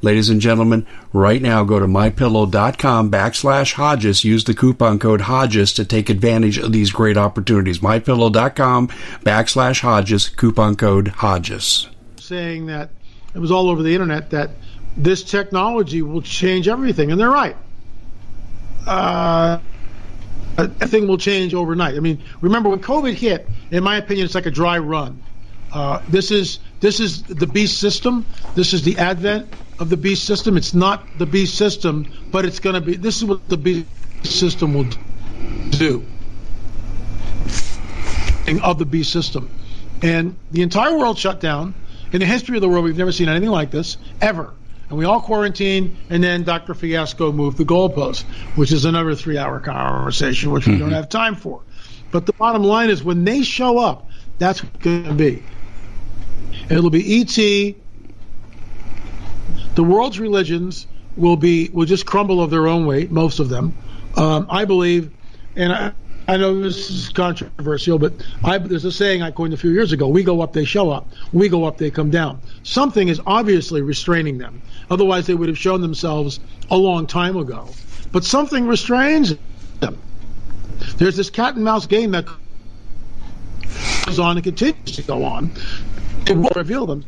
[0.00, 4.22] Ladies and gentlemen, right now go to mypillow.com backslash Hodges.
[4.22, 7.80] Use the coupon code Hodges to take advantage of these great opportunities.
[7.80, 8.88] Mypillow.com
[9.24, 11.88] backslash Hodges, coupon code Hodges.
[12.16, 12.90] Saying that
[13.34, 14.50] it was all over the internet that
[14.96, 17.56] this technology will change everything, and they're right.
[18.86, 19.58] Uh,
[20.56, 21.96] everything will change overnight.
[21.96, 23.48] I mean, remember when COVID hit?
[23.72, 25.22] In my opinion, it's like a dry run.
[25.72, 28.24] Uh, this is this is the beast system.
[28.54, 30.56] This is the advent of the beast system.
[30.56, 32.96] It's not the beast system, but it's going to be.
[32.96, 33.86] This is what the beast
[34.24, 34.88] system will
[35.70, 36.04] do.
[38.62, 39.50] of the beast system.
[40.02, 41.74] And the entire world shut down.
[42.12, 44.54] In the history of the world, we've never seen anything like this, ever.
[44.88, 46.72] And we all quarantined, and then Dr.
[46.72, 48.22] Fiasco moved the goalpost,
[48.56, 50.84] which is another three hour conversation, which we mm-hmm.
[50.84, 51.60] don't have time for.
[52.10, 54.08] But the bottom line is when they show up,
[54.38, 55.42] that's going to be.
[56.70, 57.76] It'll be ET.
[59.78, 63.72] The world's religions will be will just crumble of their own weight, most of them.
[64.16, 65.08] Um, I believe,
[65.54, 65.92] and I,
[66.26, 68.12] I know this is controversial, but
[68.42, 70.90] I, there's a saying I coined a few years ago: "We go up, they show
[70.90, 71.08] up.
[71.32, 74.62] We go up, they come down." Something is obviously restraining them.
[74.90, 76.40] Otherwise, they would have shown themselves
[76.72, 77.68] a long time ago.
[78.10, 79.36] But something restrains
[79.78, 79.96] them.
[80.96, 82.26] There's this cat and mouse game that
[84.06, 85.52] goes on and continues to go on.
[86.26, 87.04] It will reveal them,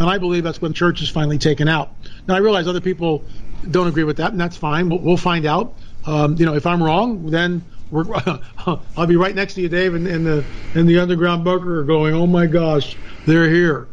[0.00, 1.92] and I believe that's when church is finally taken out.
[2.26, 3.24] Now, I realize other people
[3.70, 4.88] don't agree with that, and that's fine.
[4.88, 5.74] We'll, we'll find out.
[6.06, 7.62] Um, you know, if I'm wrong, then
[8.96, 10.44] I'll be right next to you, Dave, in, in the
[10.74, 12.96] in the underground bunker, are going, "Oh my gosh,
[13.26, 13.88] they're here!"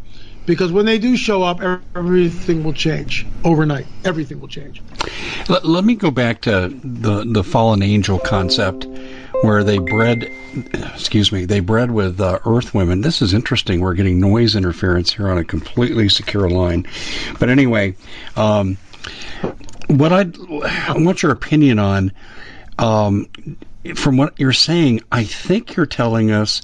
[0.46, 1.62] Because when they do show up,
[1.96, 3.88] everything will change overnight.
[4.06, 4.82] Everything will change.
[5.50, 8.86] Let, let me go back to the the fallen angel concept,
[9.42, 10.32] where they bred,
[10.94, 13.02] excuse me, they bred with uh, Earth women.
[13.02, 13.80] This is interesting.
[13.80, 16.88] We're getting noise interference here on a completely secure line,
[17.40, 17.96] but anyway,
[18.36, 18.78] um,
[19.88, 20.26] what I
[20.96, 22.12] want your opinion on.
[22.80, 23.28] Um,
[23.96, 26.62] from what you're saying, I think you're telling us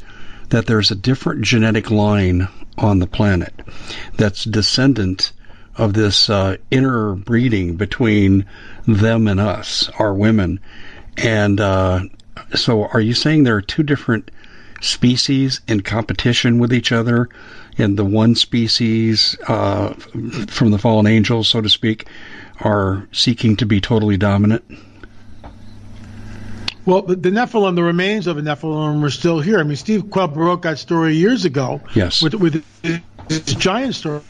[0.50, 2.48] that there's a different genetic line
[2.78, 3.54] on the planet
[4.18, 5.32] that's descendant
[5.76, 8.46] of this uh, interbreeding between
[8.88, 10.60] them and us, our women.
[11.18, 12.02] And uh,
[12.56, 14.32] so, are you saying there are two different
[14.82, 17.30] species in competition with each other?
[17.78, 19.94] And the one species uh,
[20.48, 22.08] from the fallen angels, so to speak,
[22.62, 24.64] are seeking to be totally dominant?
[26.86, 29.60] Well, the, the Nephilim, the remains of the Nephilim are still here.
[29.60, 31.82] I mean, Steve Quayle broke that story years ago.
[31.96, 32.22] Yes.
[32.22, 32.64] With, with
[33.30, 34.22] his giant story.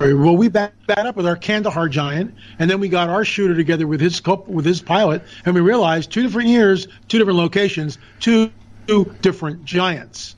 [0.00, 3.54] Well, we backed that up with our Kandahar giant, and then we got our shooter
[3.54, 7.98] together with his with his pilot, and we realized two different years, two different locations,
[8.20, 8.52] two,
[8.86, 10.36] two different giants.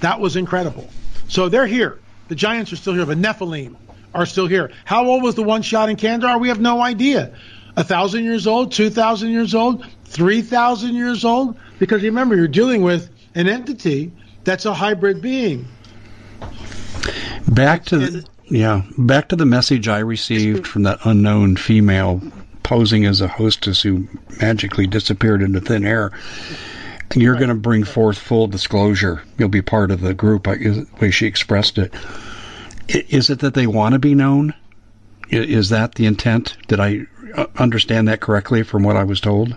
[0.00, 0.88] That was incredible.
[1.28, 1.98] So they're here.
[2.28, 3.04] The giants are still here.
[3.04, 3.76] The Nephilim
[4.14, 4.70] are still here.
[4.84, 6.38] How old was the one shot in Kandahar?
[6.38, 7.34] We have no idea.
[7.76, 9.84] A thousand years old, two thousand years old.
[10.06, 11.58] 3,000 years old?
[11.78, 14.12] Because remember, you're dealing with an entity
[14.44, 15.66] that's a hybrid being.
[17.48, 22.20] Back to the, yeah, back to the message I received from that unknown female
[22.62, 24.08] posing as a hostess who
[24.40, 26.12] magically disappeared into thin air.
[27.14, 29.22] You're going to bring forth full disclosure.
[29.38, 31.94] You'll be part of the group, the way she expressed it.
[32.88, 34.54] Is it that they want to be known?
[35.28, 36.56] Is that the intent?
[36.66, 39.56] Did I uh, understand that correctly from what I was told?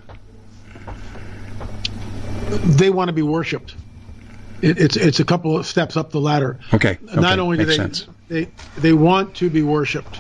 [2.50, 3.76] they want to be worshipped.
[4.62, 6.60] It, it's it's a couple of steps up the ladder.
[6.74, 6.98] Okay.
[7.04, 7.20] okay.
[7.20, 8.08] Not only Makes do they sense.
[8.30, 10.20] They they want to be worshipped.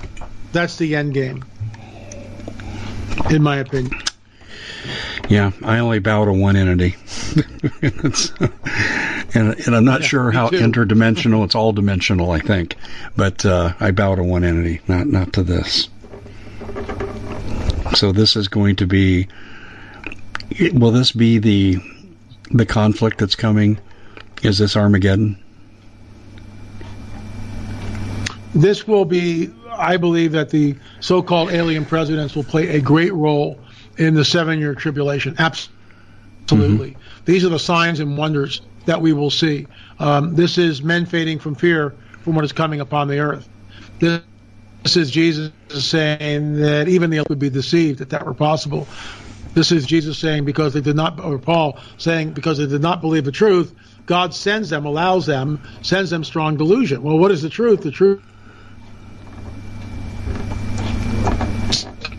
[0.51, 1.45] That's the end game,
[3.29, 3.93] in my opinion.
[5.29, 6.95] Yeah, I only bow to one entity,
[7.83, 10.57] and, and I'm not yeah, sure how too.
[10.57, 11.45] interdimensional.
[11.45, 12.75] It's all dimensional, I think,
[13.15, 15.87] but uh, I bow to one entity, not not to this.
[17.95, 19.27] So this is going to be.
[20.73, 21.77] Will this be the
[22.51, 23.79] the conflict that's coming?
[24.41, 25.37] Is this Armageddon?
[28.53, 33.13] This will be, I believe, that the so called alien presidents will play a great
[33.13, 33.59] role
[33.97, 35.35] in the seven year tribulation.
[35.37, 36.91] Absolutely.
[36.91, 37.25] Mm-hmm.
[37.25, 39.67] These are the signs and wonders that we will see.
[39.99, 43.47] Um, this is men fading from fear from what is coming upon the earth.
[43.99, 44.21] This,
[44.83, 48.87] this is Jesus saying that even the elect would be deceived if that were possible.
[49.53, 53.01] This is Jesus saying because they did not, or Paul saying because they did not
[53.01, 53.73] believe the truth,
[54.05, 57.03] God sends them, allows them, sends them strong delusion.
[57.03, 57.81] Well, what is the truth?
[57.81, 58.21] The truth.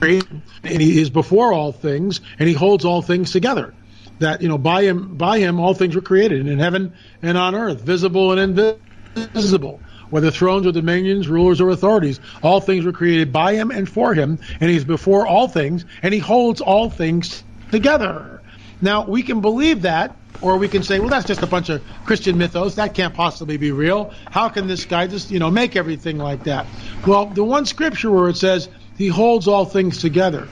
[0.02, 3.74] And he is before all things, and he holds all things together.
[4.18, 7.54] That you know, by him, by him, all things were created, in heaven and on
[7.54, 8.80] earth, visible and
[9.16, 12.20] invisible whether thrones or dominions, rulers or authorities.
[12.42, 16.12] All things were created by him and for him, and he's before all things, and
[16.12, 18.42] he holds all things together.
[18.80, 21.84] Now, we can believe that, or we can say, well, that's just a bunch of
[22.04, 22.74] Christian mythos.
[22.76, 24.12] That can't possibly be real.
[24.30, 26.66] How can this guy just, you know, make everything like that?
[27.04, 28.68] Well, the one scripture where it says
[29.00, 30.46] he holds all things together.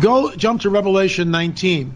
[0.00, 1.94] Go jump to Revelation 19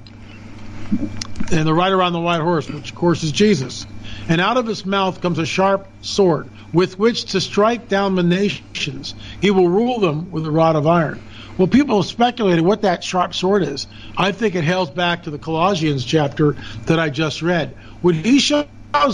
[1.51, 3.87] and the rider on the white horse, which of course is Jesus.
[4.29, 8.23] And out of his mouth comes a sharp sword with which to strike down the
[8.23, 9.15] nations.
[9.41, 11.23] He will rule them with a rod of iron.
[11.57, 13.87] Well, people have speculated what that sharp sword is.
[14.19, 17.75] I think it hails back to the Colossians chapter that I just read.
[18.03, 18.67] When he shows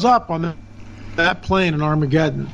[0.04, 0.56] up on
[1.16, 2.48] that plain in Armageddon.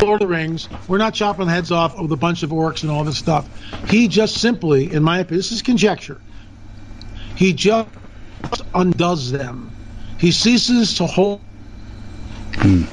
[0.00, 2.82] Lord of the Rings, we're not chopping the heads off with a bunch of orcs
[2.82, 3.48] and all this stuff.
[3.88, 6.20] He just simply, in my opinion, this is conjecture,
[7.36, 7.88] he just
[8.74, 9.70] undoes them.
[10.18, 11.40] He ceases to hold.
[12.54, 12.84] Hmm.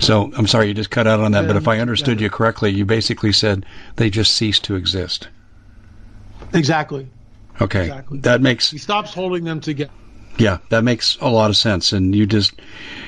[0.00, 2.70] So I'm sorry you just cut out on that, but if I understood you correctly,
[2.70, 3.64] you basically said
[3.96, 5.28] they just cease to exist.
[6.52, 7.08] Exactly.
[7.60, 8.18] Okay, exactly.
[8.20, 9.92] that makes he stops holding them together.
[10.38, 12.54] Yeah, that makes a lot of sense, and you just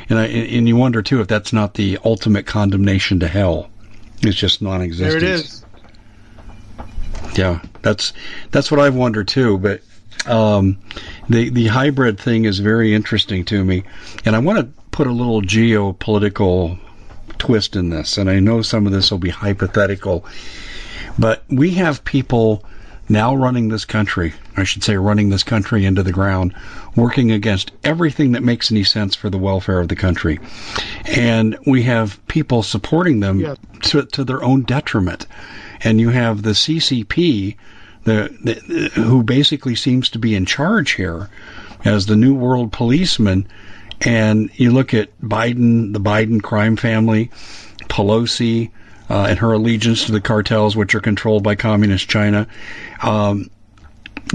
[0.08, 3.70] and I, and you wonder too if that's not the ultimate condemnation to hell.
[4.22, 5.12] It's just non-existence.
[5.12, 5.64] There it is.
[7.36, 8.12] Yeah, that's
[8.50, 9.58] that's what I've wondered too.
[9.58, 9.82] But
[10.26, 10.78] um,
[11.28, 13.84] the the hybrid thing is very interesting to me,
[14.24, 16.78] and I want to put a little geopolitical
[17.38, 18.18] twist in this.
[18.18, 20.24] And I know some of this will be hypothetical,
[21.18, 22.64] but we have people
[23.08, 26.54] now running this country, I should say, running this country into the ground,
[26.96, 30.40] working against everything that makes any sense for the welfare of the country.
[31.04, 35.26] And we have people supporting them to, to, their own detriment.
[35.82, 37.56] And you have the CCP,
[38.04, 41.28] the, the, who basically seems to be in charge here
[41.84, 43.46] as the new world policeman.
[44.00, 47.30] And you look at Biden, the Biden crime family,
[47.88, 48.70] Pelosi,
[49.08, 52.46] uh, and her allegiance to the cartels, which are controlled by communist China.
[53.02, 53.50] Um,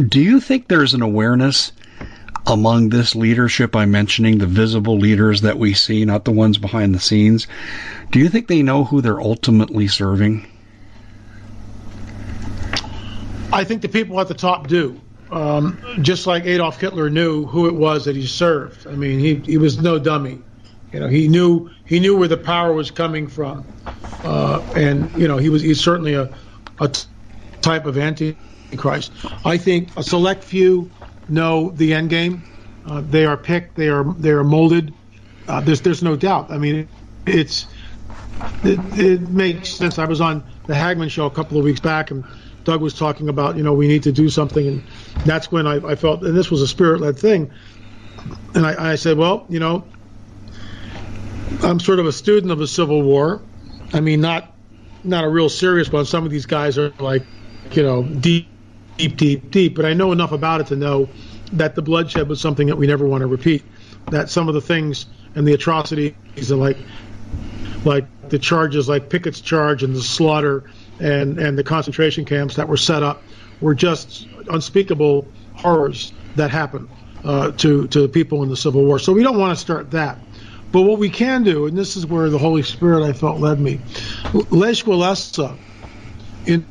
[0.08, 1.72] do you think there's an awareness
[2.46, 6.96] among this leadership I'm mentioning, the visible leaders that we see, not the ones behind
[6.96, 7.48] the scenes?
[8.12, 10.48] Do you think they know who they're ultimately serving?
[13.52, 15.00] I think the people at the top do.
[15.32, 18.88] Um, just like Adolf Hitler knew who it was that he served.
[18.88, 20.40] I mean, he, he was no dummy.
[20.92, 23.66] You know, he knew he knew where the power was coming from,
[24.24, 26.30] uh, and you know he was he's certainly a,
[26.80, 26.92] a
[27.62, 29.12] type of antichrist.
[29.46, 30.92] I think a select few
[31.28, 32.44] know the end game.
[32.86, 33.76] Uh, they are picked.
[33.76, 34.94] They are they are molded.
[35.48, 36.52] Uh, there's there's no doubt.
[36.52, 36.90] I mean, it,
[37.28, 37.68] it's
[38.64, 40.00] it, it, makes sense.
[40.00, 42.26] I was on the Hagmann show a couple of weeks back, and
[42.64, 44.84] Doug was talking about you know we need to do something, and
[45.24, 47.52] that's when I, I felt, and this was a spirit led thing,
[48.56, 49.88] and I, I said, well, you know,
[51.64, 53.42] I'm sort of a student of the Civil War.
[53.94, 54.54] I mean, not
[55.04, 56.06] not a real serious one.
[56.06, 57.26] Some of these guys are like,
[57.72, 58.48] you know, deep,
[58.98, 59.76] deep, deep, deep.
[59.76, 61.10] But I know enough about it to know
[61.54, 63.64] that the bloodshed was something that we never want to repeat.
[64.12, 66.14] That some of the things and the atrocities
[66.52, 66.78] are like,
[67.86, 70.70] like the charges, like Pickett's charge and the slaughter
[71.00, 73.24] and and the concentration camps that were set up,
[73.62, 76.90] were just unspeakable horrors that happened
[77.24, 79.00] uh, to to the people in the Civil War.
[79.00, 80.20] So we don't want to start that.
[80.72, 83.60] But what we can do, and this is where the Holy Spirit I felt led
[83.60, 83.80] me,
[84.52, 85.58] Lech Walesa
[86.46, 86.66] in,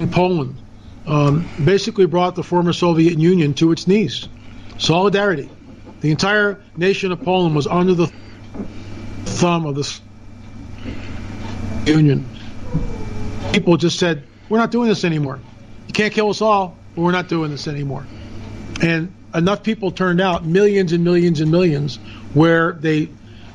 [0.00, 0.56] in Poland
[1.06, 4.28] um, basically brought the former Soviet Union to its knees.
[4.78, 5.50] Solidarity.
[6.00, 8.10] The entire nation of Poland was under the
[9.24, 10.00] thumb of the
[11.86, 12.26] Union.
[13.52, 15.38] People just said, "We're not doing this anymore.
[15.86, 18.04] You can't kill us all, but we're not doing this anymore."
[18.80, 21.96] And enough people turned out, millions and millions and millions,
[22.32, 23.10] where they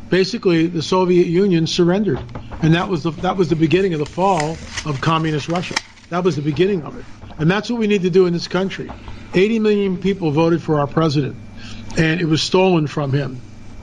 [0.09, 2.23] basically the Soviet Union surrendered,
[2.61, 5.79] and that was the that was the beginning of the fall of communist Russia.
[6.09, 7.05] That was the beginning of it,
[7.37, 8.93] and that's what we need to do in this country.
[9.33, 11.37] 80 million people voted for our president,
[11.97, 13.41] and it was stolen from him.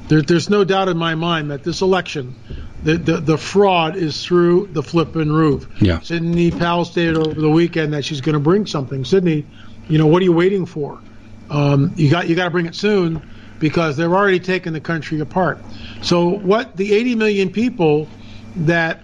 [0.08, 2.34] There, there's no doubt in my mind that this election,
[2.82, 5.66] the, the, the fraud is through the flipping roof.
[5.80, 6.00] Yeah.
[6.00, 9.04] Sidney Powell stated over the weekend that she's going to bring something.
[9.04, 9.46] Sidney,
[9.88, 11.02] you know, what are you waiting for?
[11.50, 13.22] Um, you got you got to bring it soon
[13.58, 15.58] because they're already taking the country apart.
[16.02, 18.08] So what the 80 million people
[18.56, 19.00] that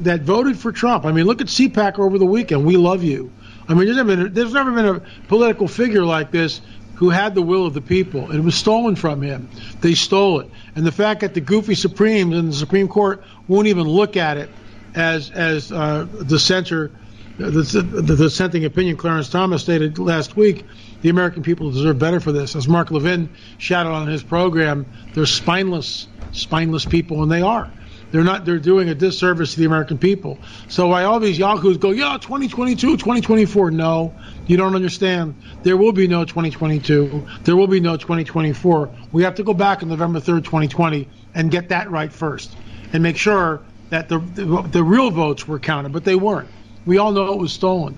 [0.00, 1.04] that voted for Trump.
[1.04, 2.64] I mean, look at CPAC over the weekend.
[2.64, 3.30] We love you.
[3.68, 6.60] I mean, there's never been a, there's never been a political figure like this
[6.94, 8.30] who had the will of the people.
[8.30, 9.48] It was stolen from him.
[9.80, 10.50] They stole it.
[10.74, 14.36] And the fact that the goofy Supremes and the Supreme Court won't even look at
[14.38, 14.50] it
[14.94, 16.90] as as uh, the center
[17.38, 20.66] the, the, dissenting opinion Clarence Thomas stated last week,
[21.02, 22.56] the American people deserve better for this.
[22.56, 27.70] As Mark Levin shouted on his program, they're spineless, spineless people, and they are.
[28.10, 28.44] They're not.
[28.44, 30.38] They're doing a disservice to the American people.
[30.68, 33.70] So why all these yahoos go, yeah, 2022, 2024?
[33.70, 35.36] No, you don't understand.
[35.62, 37.26] There will be no 2022.
[37.44, 38.90] There will be no 2024.
[39.12, 42.56] We have to go back on November 3rd, 2020, and get that right first,
[42.92, 46.48] and make sure that the the, the real votes were counted, but they weren't.
[46.84, 47.96] We all know it was stolen.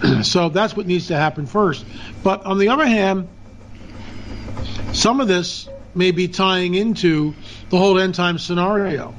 [0.22, 1.84] so that's what needs to happen first.
[2.22, 3.28] But on the other hand,
[4.92, 7.34] some of this may be tying into
[7.70, 9.14] the whole end time scenario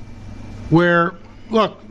[0.69, 1.15] where,
[1.49, 1.81] look,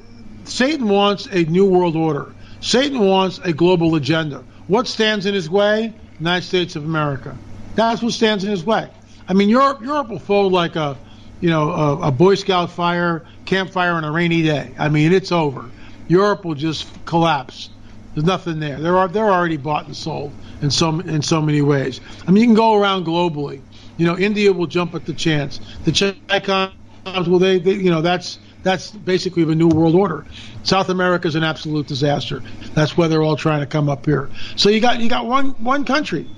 [0.45, 2.35] Satan wants a new world order.
[2.61, 4.45] Satan wants a global agenda.
[4.67, 5.95] What stands in his way?
[6.19, 7.37] United States of America.
[7.75, 8.89] That's what stands in his way.
[9.29, 10.97] I mean, Europe Europe will fold like a
[11.41, 14.75] you know a, a Boy Scout fire campfire on a rainy day.
[14.79, 15.71] I mean, it's over.
[16.09, 17.71] Europe will just collapse.
[18.19, 18.81] There's nothing there.
[18.81, 22.01] They're they're already bought and sold in so in so many ways.
[22.27, 23.61] I mean, you can go around globally.
[23.97, 25.61] You know, India will jump at the chance.
[25.85, 26.73] The Chicoms,
[27.07, 30.27] well, they, they you know that's that's basically the new world order.
[30.65, 32.43] South America is an absolute disaster.
[32.75, 34.29] That's why they're all trying to come up here.
[34.57, 36.29] So you got you got one one country,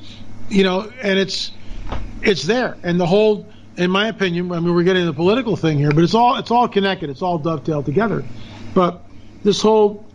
[0.51, 1.51] you know, and it's
[2.21, 5.79] it's there, and the whole, in my opinion, I mean, we're getting the political thing
[5.79, 7.09] here, but it's all it's all connected.
[7.09, 8.23] It's all dovetailed together.
[8.75, 9.03] But
[9.43, 10.10] this whole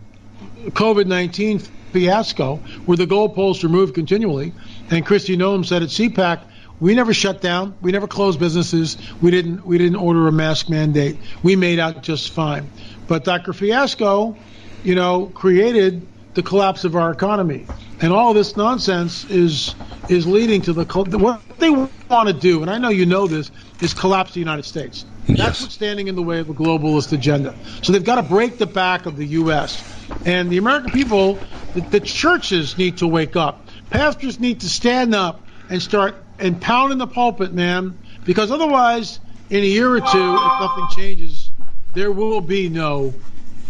[0.68, 4.52] COVID nineteen fiasco, where the goalposts are moved continually,
[4.90, 6.40] and Kristi Noem said at CPAC
[6.78, 7.74] we never shut down.
[7.80, 8.98] We never closed businesses.
[9.22, 9.64] We didn't.
[9.66, 11.16] We didn't order a mask mandate.
[11.42, 12.70] We made out just fine.
[13.08, 13.52] But Dr.
[13.52, 14.36] Fiasco,
[14.84, 17.66] you know, created the collapse of our economy,
[18.02, 19.74] and all this nonsense is
[20.10, 20.84] is leading to the
[21.18, 22.60] what they want to do.
[22.60, 23.50] And I know you know this
[23.80, 25.06] is collapse the United States.
[25.26, 25.38] Yes.
[25.38, 27.54] That's what's standing in the way of the globalist agenda.
[27.82, 29.95] So they've got to break the back of the U.S.
[30.24, 31.38] And the American people,
[31.74, 33.68] the, the churches need to wake up.
[33.90, 39.62] Pastors need to stand up and start and pounding the pulpit, man, because otherwise, in
[39.62, 40.04] a year or two,
[40.34, 41.50] if nothing changes,
[41.94, 43.14] there will be no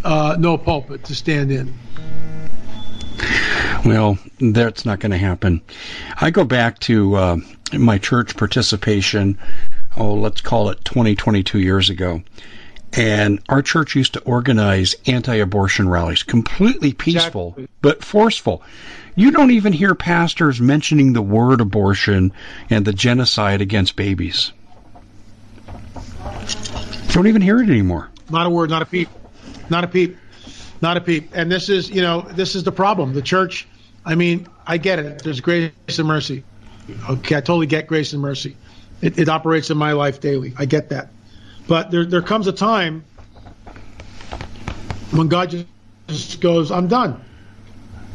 [0.04, 1.72] uh, no pulpit to stand in.
[3.84, 5.62] Well, that's not going to happen.
[6.20, 7.36] I go back to uh,
[7.72, 9.38] my church participation.
[9.96, 12.22] Oh, let's call it 20, 22 years ago.
[12.92, 17.68] And our church used to organize anti-abortion rallies, completely peaceful exactly.
[17.82, 18.62] but forceful.
[19.16, 22.32] You don't even hear pastors mentioning the word abortion
[22.70, 24.52] and the genocide against babies.
[27.12, 28.10] Don't even hear it anymore.
[28.30, 29.08] Not a word, not a peep.
[29.70, 30.16] Not a peep.
[30.82, 31.30] Not a peep.
[31.34, 33.14] And this is, you know, this is the problem.
[33.14, 33.66] The church,
[34.04, 35.22] I mean, I get it.
[35.22, 36.44] There's grace and mercy.
[37.08, 38.56] Okay, I totally get grace and mercy.
[39.00, 40.54] It, it operates in my life daily.
[40.58, 41.08] I get that.
[41.68, 43.04] But there, there comes a time
[45.10, 45.66] when God
[46.08, 47.22] just goes, I'm done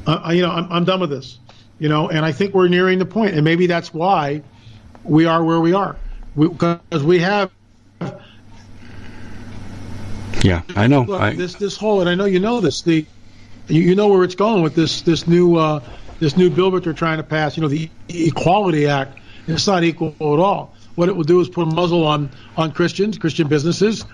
[0.05, 1.37] uh, you know, I'm, I'm done with this,
[1.79, 4.41] you know, and I think we're nearing the point, and maybe that's why
[5.03, 5.95] we are where we are,
[6.35, 7.51] because we, we, have.
[10.43, 11.03] Yeah, I know.
[11.03, 12.81] Look, I, this this whole, and I know you know this.
[12.81, 13.05] The
[13.67, 15.83] you, you know where it's going with this this new uh,
[16.19, 17.57] this new bill that they're trying to pass.
[17.57, 19.19] You know, the Equality Act.
[19.47, 20.73] It's not equal at all.
[20.95, 24.05] What it will do is put a muzzle on on Christians, Christian businesses,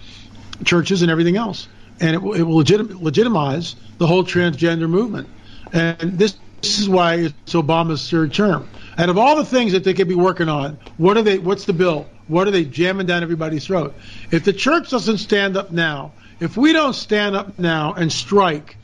[0.63, 1.67] churches, and everything else,
[1.99, 5.29] and it will, it will legitim- legitimize the whole transgender movement.
[5.73, 8.67] And this, this is why it's Obama's third term.
[8.97, 11.37] Out of all the things that they could be working on, what are they?
[11.37, 12.07] What's the bill?
[12.27, 13.95] What are they jamming down everybody's throat?
[14.31, 18.77] If the church doesn't stand up now, if we don't stand up now and strike,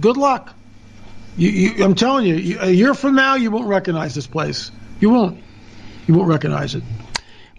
[0.00, 0.54] good luck.
[1.36, 4.70] You, you, I'm telling you, a year from now, you won't recognize this place.
[5.00, 5.42] You won't.
[6.06, 6.82] You won't recognize it.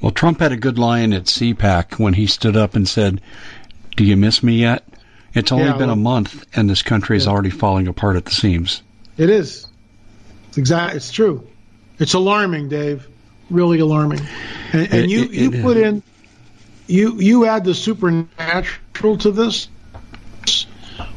[0.04, 3.22] Well, Trump had a good line at CPAC when he stood up and said,
[3.96, 4.84] "Do you miss me yet?"
[5.34, 7.32] It's only yeah, been well, a month, and this country is yeah.
[7.32, 8.84] already falling apart at the seams.
[9.18, 9.66] It is.
[10.50, 10.96] It's exact.
[10.96, 11.48] It's true.
[12.00, 13.08] It's alarming, Dave.
[13.50, 14.20] Really alarming.
[14.74, 16.04] And, and it, you it, you it put in
[16.88, 19.70] you you add the supernatural to this,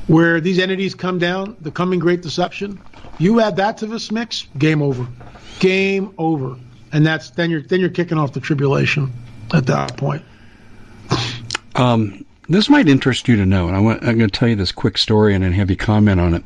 [0.07, 2.81] where these entities come down, the coming great deception.
[3.19, 5.09] You add that to this mix, game over,
[5.59, 6.57] game over,
[6.93, 9.13] and that's then you're then you're kicking off the tribulation
[9.53, 10.23] at that point.
[11.75, 14.73] Um, this might interest you to know, and I I'm going to tell you this
[14.73, 16.43] quick story and then have you comment on it.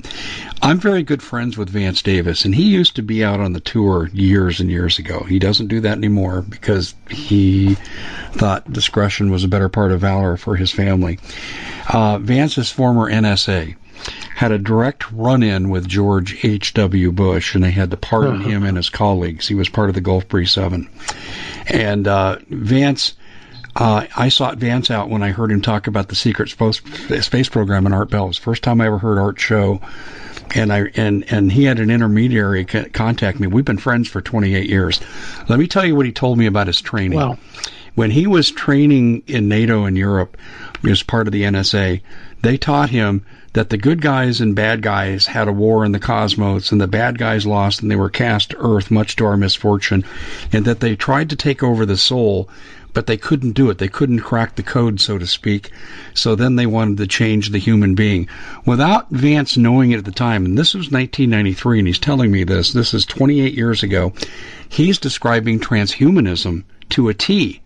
[0.63, 3.61] I'm very good friends with Vance Davis, and he used to be out on the
[3.61, 5.21] tour years and years ago.
[5.25, 7.77] He doesn't do that anymore because he
[8.33, 11.19] thought discretion was a better part of valor for his family.
[11.93, 13.77] Uh, Vance's former NSA
[14.41, 17.13] had a direct run in with George H.W.
[17.13, 18.49] Bush, and they had to pardon uh-huh.
[18.49, 19.47] him and his colleagues.
[19.47, 20.89] He was part of the Gulf Breeze 7.
[21.67, 23.13] And uh, Vance
[23.77, 27.85] uh, I sought Vance out when I heard him talk about the secret space program
[27.85, 28.25] in Art Bell.
[28.25, 29.83] It was the first time I ever heard Art show,
[30.55, 33.47] and I and and he had an intermediary contact me.
[33.47, 35.01] We've been friends for 28 years.
[35.51, 37.19] Let me tell you what he told me about his training.
[37.19, 37.37] Wow.
[37.95, 40.39] When he was training in NATO in Europe
[40.83, 42.01] as part of the NSA,
[42.41, 45.99] they taught him that the good guys and bad guys had a war in the
[45.99, 49.37] cosmos, and the bad guys lost, and they were cast to Earth, much to our
[49.37, 50.05] misfortune,
[50.53, 52.49] and that they tried to take over the soul
[52.93, 53.79] but they couldn't do it.
[53.79, 55.71] They couldn't crack the code, so to speak.
[56.15, 58.29] So then they wanted to change the human being.
[58.67, 62.45] Without Vance knowing it at the time, and this was 1993, and he's telling me
[62.45, 64.13] this, this is 28 years ago,
[64.69, 67.61] he's describing transhumanism to a T.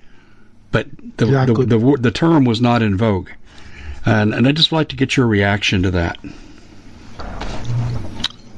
[0.71, 3.31] But the, the, the, the, term was not in vogue.
[4.07, 6.19] And, and I'd just like to get your reaction to that.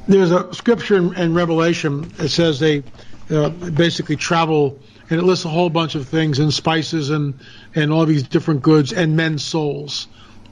[0.09, 2.83] There's a scripture in, in Revelation that says they
[3.31, 4.79] uh, basically travel
[5.11, 7.35] and it lists a whole bunch of things and spices and
[7.75, 10.09] and all these different goods and men's souls.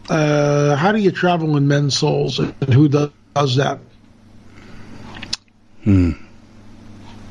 [0.09, 3.79] Uh, how do you travel in men's souls, and who does, does that?
[5.83, 6.13] Hmm.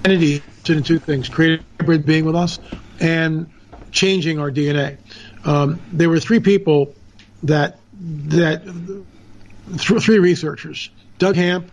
[0.04, 2.60] Entity in two things: creating a being with us
[3.00, 3.50] and
[3.92, 4.98] changing our DNA.
[5.46, 6.96] Um, there were three people
[7.44, 10.90] that that th- three researchers:
[11.20, 11.72] Doug Hamp,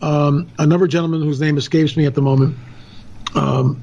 [0.00, 2.56] um, another gentleman whose name escapes me at the moment,
[3.34, 3.82] um,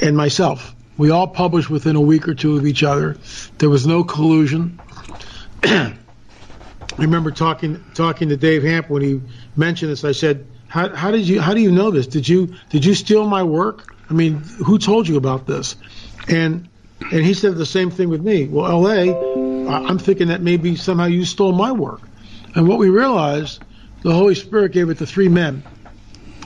[0.00, 0.74] and myself.
[0.96, 3.16] We all published within a week or two of each other.
[3.58, 4.80] There was no collusion.
[5.62, 5.94] I
[6.96, 9.20] remember talking talking to Dave Hamp when he
[9.56, 10.04] mentioned this.
[10.04, 12.06] I said, how, how, did you how do you know this?
[12.06, 13.94] Did you did you steal my work?
[14.10, 15.76] I mean, who told you about this?"
[16.28, 16.68] And
[17.12, 18.48] and he said the same thing with me.
[18.48, 19.18] Well, L.A.,
[19.68, 22.00] I'm thinking that maybe somehow you stole my work.
[22.54, 23.60] And what we realized,
[24.02, 25.62] the Holy Spirit gave it to three men,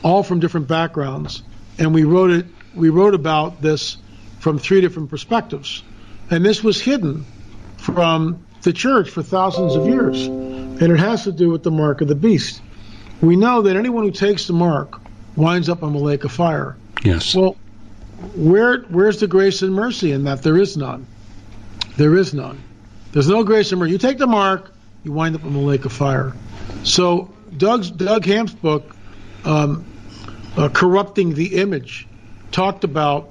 [0.02, 1.42] all from different backgrounds,
[1.78, 2.46] and we wrote it.
[2.74, 3.98] We wrote about this
[4.40, 5.82] from three different perspectives,
[6.30, 7.24] and this was hidden
[7.76, 12.00] from the church for thousands of years, and it has to do with the mark
[12.00, 12.60] of the beast.
[13.20, 15.00] We know that anyone who takes the mark
[15.36, 16.76] winds up on the lake of fire.
[17.04, 17.34] Yes.
[17.34, 17.56] Well,
[18.34, 20.42] where where's the grace and mercy in that?
[20.42, 21.06] There is none.
[21.96, 22.62] There is none.
[23.12, 23.90] There's no grace and.
[23.90, 24.72] You take the mark,
[25.04, 26.32] you wind up in the lake of fire.
[26.84, 28.96] So Doug's Doug Hamp's book,
[29.44, 29.84] um,
[30.56, 32.08] uh, corrupting the image,
[32.50, 33.30] talked about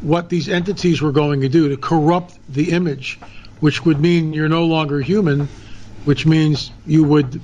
[0.00, 3.18] what these entities were going to do to corrupt the image,
[3.60, 5.48] which would mean you're no longer human,
[6.04, 7.40] which means you would,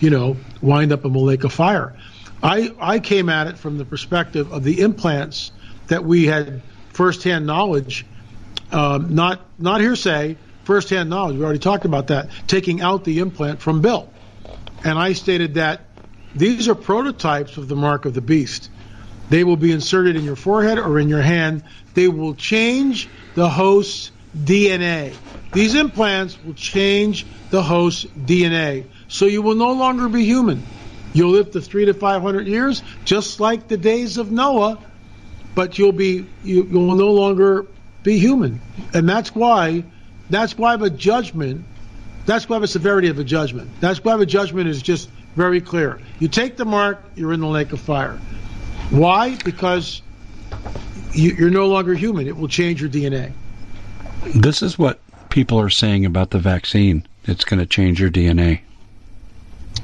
[0.00, 1.94] you know, wind up in the lake of fire.
[2.42, 5.52] I I came at it from the perspective of the implants
[5.88, 8.06] that we had firsthand knowledge,
[8.72, 10.36] um, not not hearsay,
[10.66, 11.36] firsthand knowledge.
[11.36, 12.28] We already talked about that.
[12.46, 14.12] Taking out the implant from Bill,
[14.84, 15.80] and I stated that
[16.34, 18.68] these are prototypes of the mark of the beast.
[19.30, 21.64] They will be inserted in your forehead or in your hand.
[21.94, 25.14] They will change the host's DNA.
[25.52, 28.84] These implants will change the host's DNA.
[29.08, 30.62] So you will no longer be human.
[31.14, 34.78] You'll live to three to five hundred years, just like the days of Noah
[35.56, 37.66] but you'll be you, will no longer
[38.04, 38.60] be human,
[38.94, 39.82] and that's why
[40.30, 41.64] that's why the judgment
[42.26, 43.70] that's why the severity of the judgment.
[43.80, 46.00] That's why the judgment is just very clear.
[46.18, 48.18] You take the mark, you're in the lake of fire.
[48.90, 49.36] Why?
[49.44, 50.02] Because
[51.12, 52.26] you, are no longer human.
[52.26, 53.32] It will change your DNA.
[54.34, 55.00] This is what
[55.30, 57.06] people are saying about the vaccine.
[57.24, 58.60] It's going to change your DNA.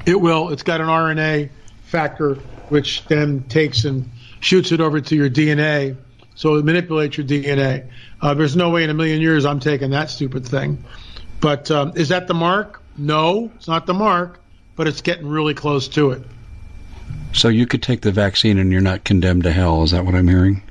[0.04, 0.48] It will.
[0.48, 1.48] It's got an RNA
[1.84, 2.34] factor,
[2.70, 5.96] which then takes and shoots it over to your DNA.
[6.34, 7.88] So it manipulates your DNA.
[8.20, 10.82] Uh, there's no way in a million years I'm taking that stupid thing.
[11.40, 12.82] But um, is that the mark?
[12.96, 14.40] No, it's not the mark,
[14.76, 16.22] but it's getting really close to it.
[17.32, 19.82] So you could take the vaccine and you're not condemned to hell.
[19.82, 20.62] Is that what I'm hearing?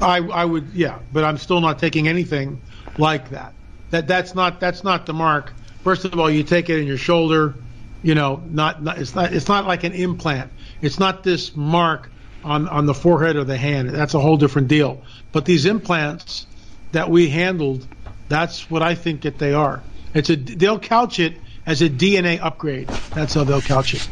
[0.00, 2.60] I, I would, yeah, but I'm still not taking anything
[2.98, 3.52] like that.
[3.90, 5.52] That that's not that's not the mark.
[5.82, 7.54] First of all, you take it in your shoulder.
[8.02, 10.50] You know, not, not it's not it's not like an implant.
[10.82, 12.10] It's not this mark
[12.44, 13.90] on, on the forehead or the hand.
[13.90, 15.02] That's a whole different deal.
[15.32, 16.46] But these implants
[16.92, 17.86] that we handled,
[18.28, 19.82] that's what I think that they are.
[20.14, 21.36] It's a they'll couch it
[21.66, 22.88] as a DNA upgrade.
[23.14, 24.08] That's how they'll couch it.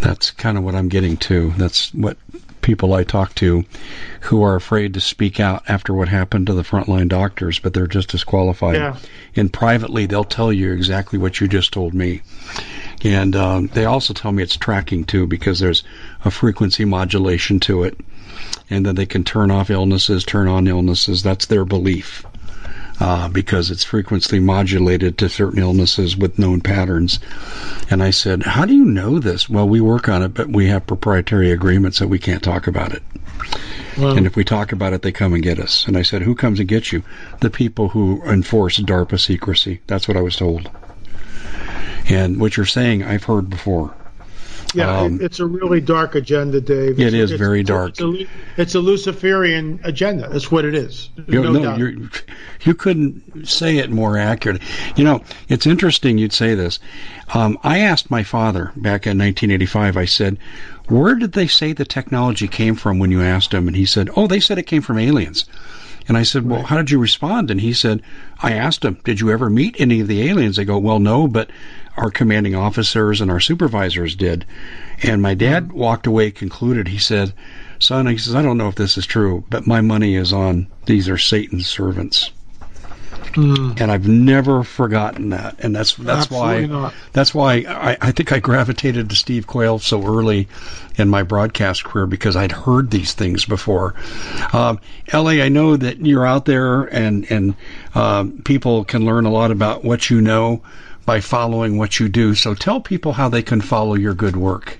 [0.00, 1.50] That's kind of what I'm getting to.
[1.56, 2.16] That's what
[2.62, 3.64] people I talk to
[4.20, 7.86] who are afraid to speak out after what happened to the frontline doctors, but they're
[7.86, 8.76] just as qualified.
[8.76, 8.96] Yeah.
[9.34, 12.22] And privately, they'll tell you exactly what you just told me.
[13.02, 15.84] And um, they also tell me it's tracking too because there's
[16.24, 17.98] a frequency modulation to it.
[18.68, 21.22] And then they can turn off illnesses, turn on illnesses.
[21.22, 22.24] That's their belief.
[23.02, 27.18] Uh, because it's frequently modulated to certain illnesses with known patterns.
[27.88, 29.48] And I said, How do you know this?
[29.48, 32.92] Well, we work on it, but we have proprietary agreements that we can't talk about
[32.92, 33.02] it.
[33.96, 34.16] Wow.
[34.16, 35.86] And if we talk about it, they come and get us.
[35.86, 37.02] And I said, Who comes and gets you?
[37.40, 39.80] The people who enforce DARPA secrecy.
[39.86, 40.70] That's what I was told.
[42.10, 43.94] And what you're saying, I've heard before.
[44.74, 46.92] Yeah, um, it's a really dark agenda, Dave.
[46.92, 47.90] It's, it is it's, very dark.
[47.90, 50.28] It's a, it's a, Luciferian agenda.
[50.28, 51.10] That's what it is.
[51.26, 52.08] You, no, no you
[52.62, 54.64] you couldn't say it more accurately.
[54.94, 56.78] You know, it's interesting you'd say this.
[57.34, 59.96] Um, I asked my father back in 1985.
[59.96, 60.38] I said,
[60.88, 64.08] "Where did they say the technology came from?" When you asked him, and he said,
[64.14, 65.46] "Oh, they said it came from aliens."
[66.08, 67.52] And I said, Well, how did you respond?
[67.52, 68.02] And he said,
[68.40, 70.56] I asked him, Did you ever meet any of the aliens?
[70.56, 71.50] They go, Well, no, but
[72.00, 74.44] our commanding officers and our supervisors did.
[75.02, 77.32] And my dad walked away, concluded, he said,
[77.78, 80.66] Son, he says, I don't know if this is true, but my money is on
[80.86, 82.30] these are Satan's servants.
[83.34, 83.80] Mm.
[83.80, 85.56] and I've never forgotten that.
[85.60, 86.94] And that's that's Absolutely why not.
[87.12, 90.48] that's why I, I think I gravitated to Steve Quayle so early
[90.96, 93.94] in my broadcast career because I'd heard these things before.
[94.52, 97.54] Um, Ellie, I know that you're out there and and
[97.94, 100.62] um, people can learn a lot about what you know
[101.04, 102.34] by following what you do.
[102.34, 104.78] So tell people how they can follow your good work.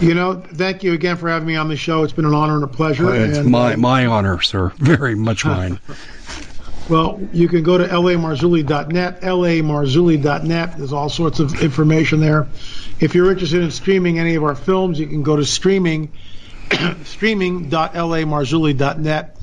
[0.00, 2.02] You know, thank you again for having me on the show.
[2.02, 3.14] It's been an honor and a pleasure.
[3.14, 4.68] It's and, my uh, my honor, sir.
[4.78, 5.78] Very much mine.
[6.88, 10.76] Well, you can go to lamarzulli.net, lamarzulli.net.
[10.76, 12.46] There's all sorts of information there.
[13.00, 16.12] If you're interested in streaming any of our films, you can go to streaming,
[17.04, 19.33] streaming.lamarzulli.net.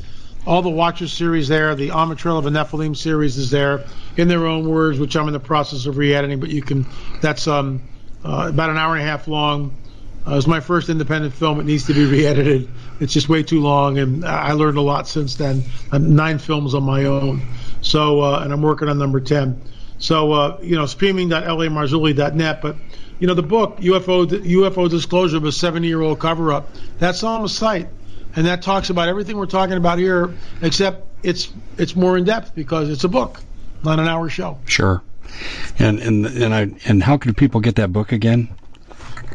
[0.45, 3.85] All the Watchers series there, the Trail of the Nephilim series is there
[4.17, 6.39] in their own words, which I'm in the process of re-editing.
[6.39, 6.87] But you can,
[7.21, 7.81] that's um,
[8.25, 9.75] uh, about an hour and a half long.
[10.25, 11.59] Uh, it was my first independent film.
[11.59, 12.69] It needs to be re-edited.
[12.99, 15.63] It's just way too long, and I learned a lot since then.
[15.91, 17.41] I'm nine films on my own,
[17.81, 19.61] so uh, and I'm working on number ten.
[19.97, 22.61] So uh, you know, streaming.lamarzulli.net.
[22.61, 22.75] But
[23.19, 26.69] you know, the book UFO UFO Disclosure of a 70-year-old cover-up.
[26.99, 27.89] That's on the site,
[28.35, 32.55] and that talks about everything we're talking about here, except it's it's more in depth
[32.55, 33.41] because it's a book,
[33.83, 34.57] not an hour show.
[34.65, 35.01] Sure.
[35.79, 38.49] And and and I and how can people get that book again?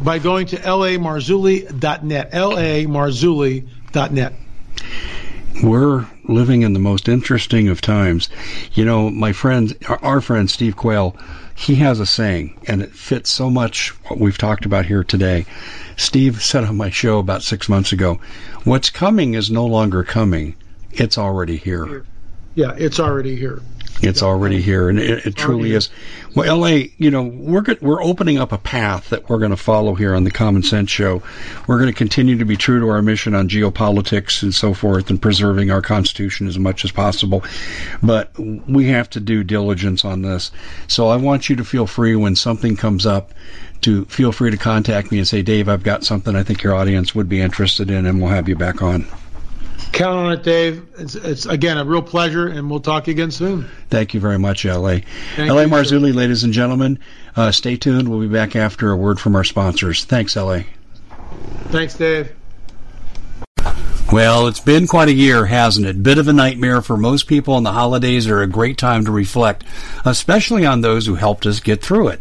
[0.01, 4.33] By going to lamarzulli.net, lamarzulli.net.
[5.63, 8.29] We're living in the most interesting of times.
[8.75, 11.17] You know, my friend, our- friend Steve Quayle,
[11.55, 15.47] he has a saying, and it fits so much what we've talked about here today.
[15.97, 18.21] Steve said on my show about six months ago,
[18.65, 20.55] "What's coming is no longer coming;
[20.93, 22.05] it's already here.
[22.55, 23.63] Yeah, it's already here.
[24.03, 25.89] It's already here, and it, it truly is.
[26.35, 29.95] Well, LA, you know, we're we're opening up a path that we're going to follow
[29.95, 31.23] here on the Common Sense Show.
[31.67, 35.09] We're going to continue to be true to our mission on geopolitics and so forth,
[35.09, 37.43] and preserving our Constitution as much as possible.
[38.03, 40.53] But we have to do diligence on this.
[40.89, 43.33] So I want you to feel free when something comes up
[43.83, 46.75] to feel free to contact me and say, Dave, I've got something I think your
[46.75, 49.07] audience would be interested in, and we'll have you back on.
[49.93, 50.87] Count on it, Dave.
[50.99, 53.69] It's, it's again a real pleasure, and we'll talk again soon.
[53.89, 54.99] Thank you very much, LA.
[55.37, 55.99] Thank LA you, sir.
[55.99, 56.99] Marzulli, ladies and gentlemen,
[57.35, 58.09] uh, stay tuned.
[58.09, 60.05] We'll be back after a word from our sponsors.
[60.05, 60.61] Thanks, LA.
[61.69, 62.33] Thanks, Dave.
[64.13, 66.03] Well, it's been quite a year, hasn't it?
[66.03, 69.11] Bit of a nightmare for most people, and the holidays are a great time to
[69.11, 69.65] reflect,
[70.05, 72.21] especially on those who helped us get through it.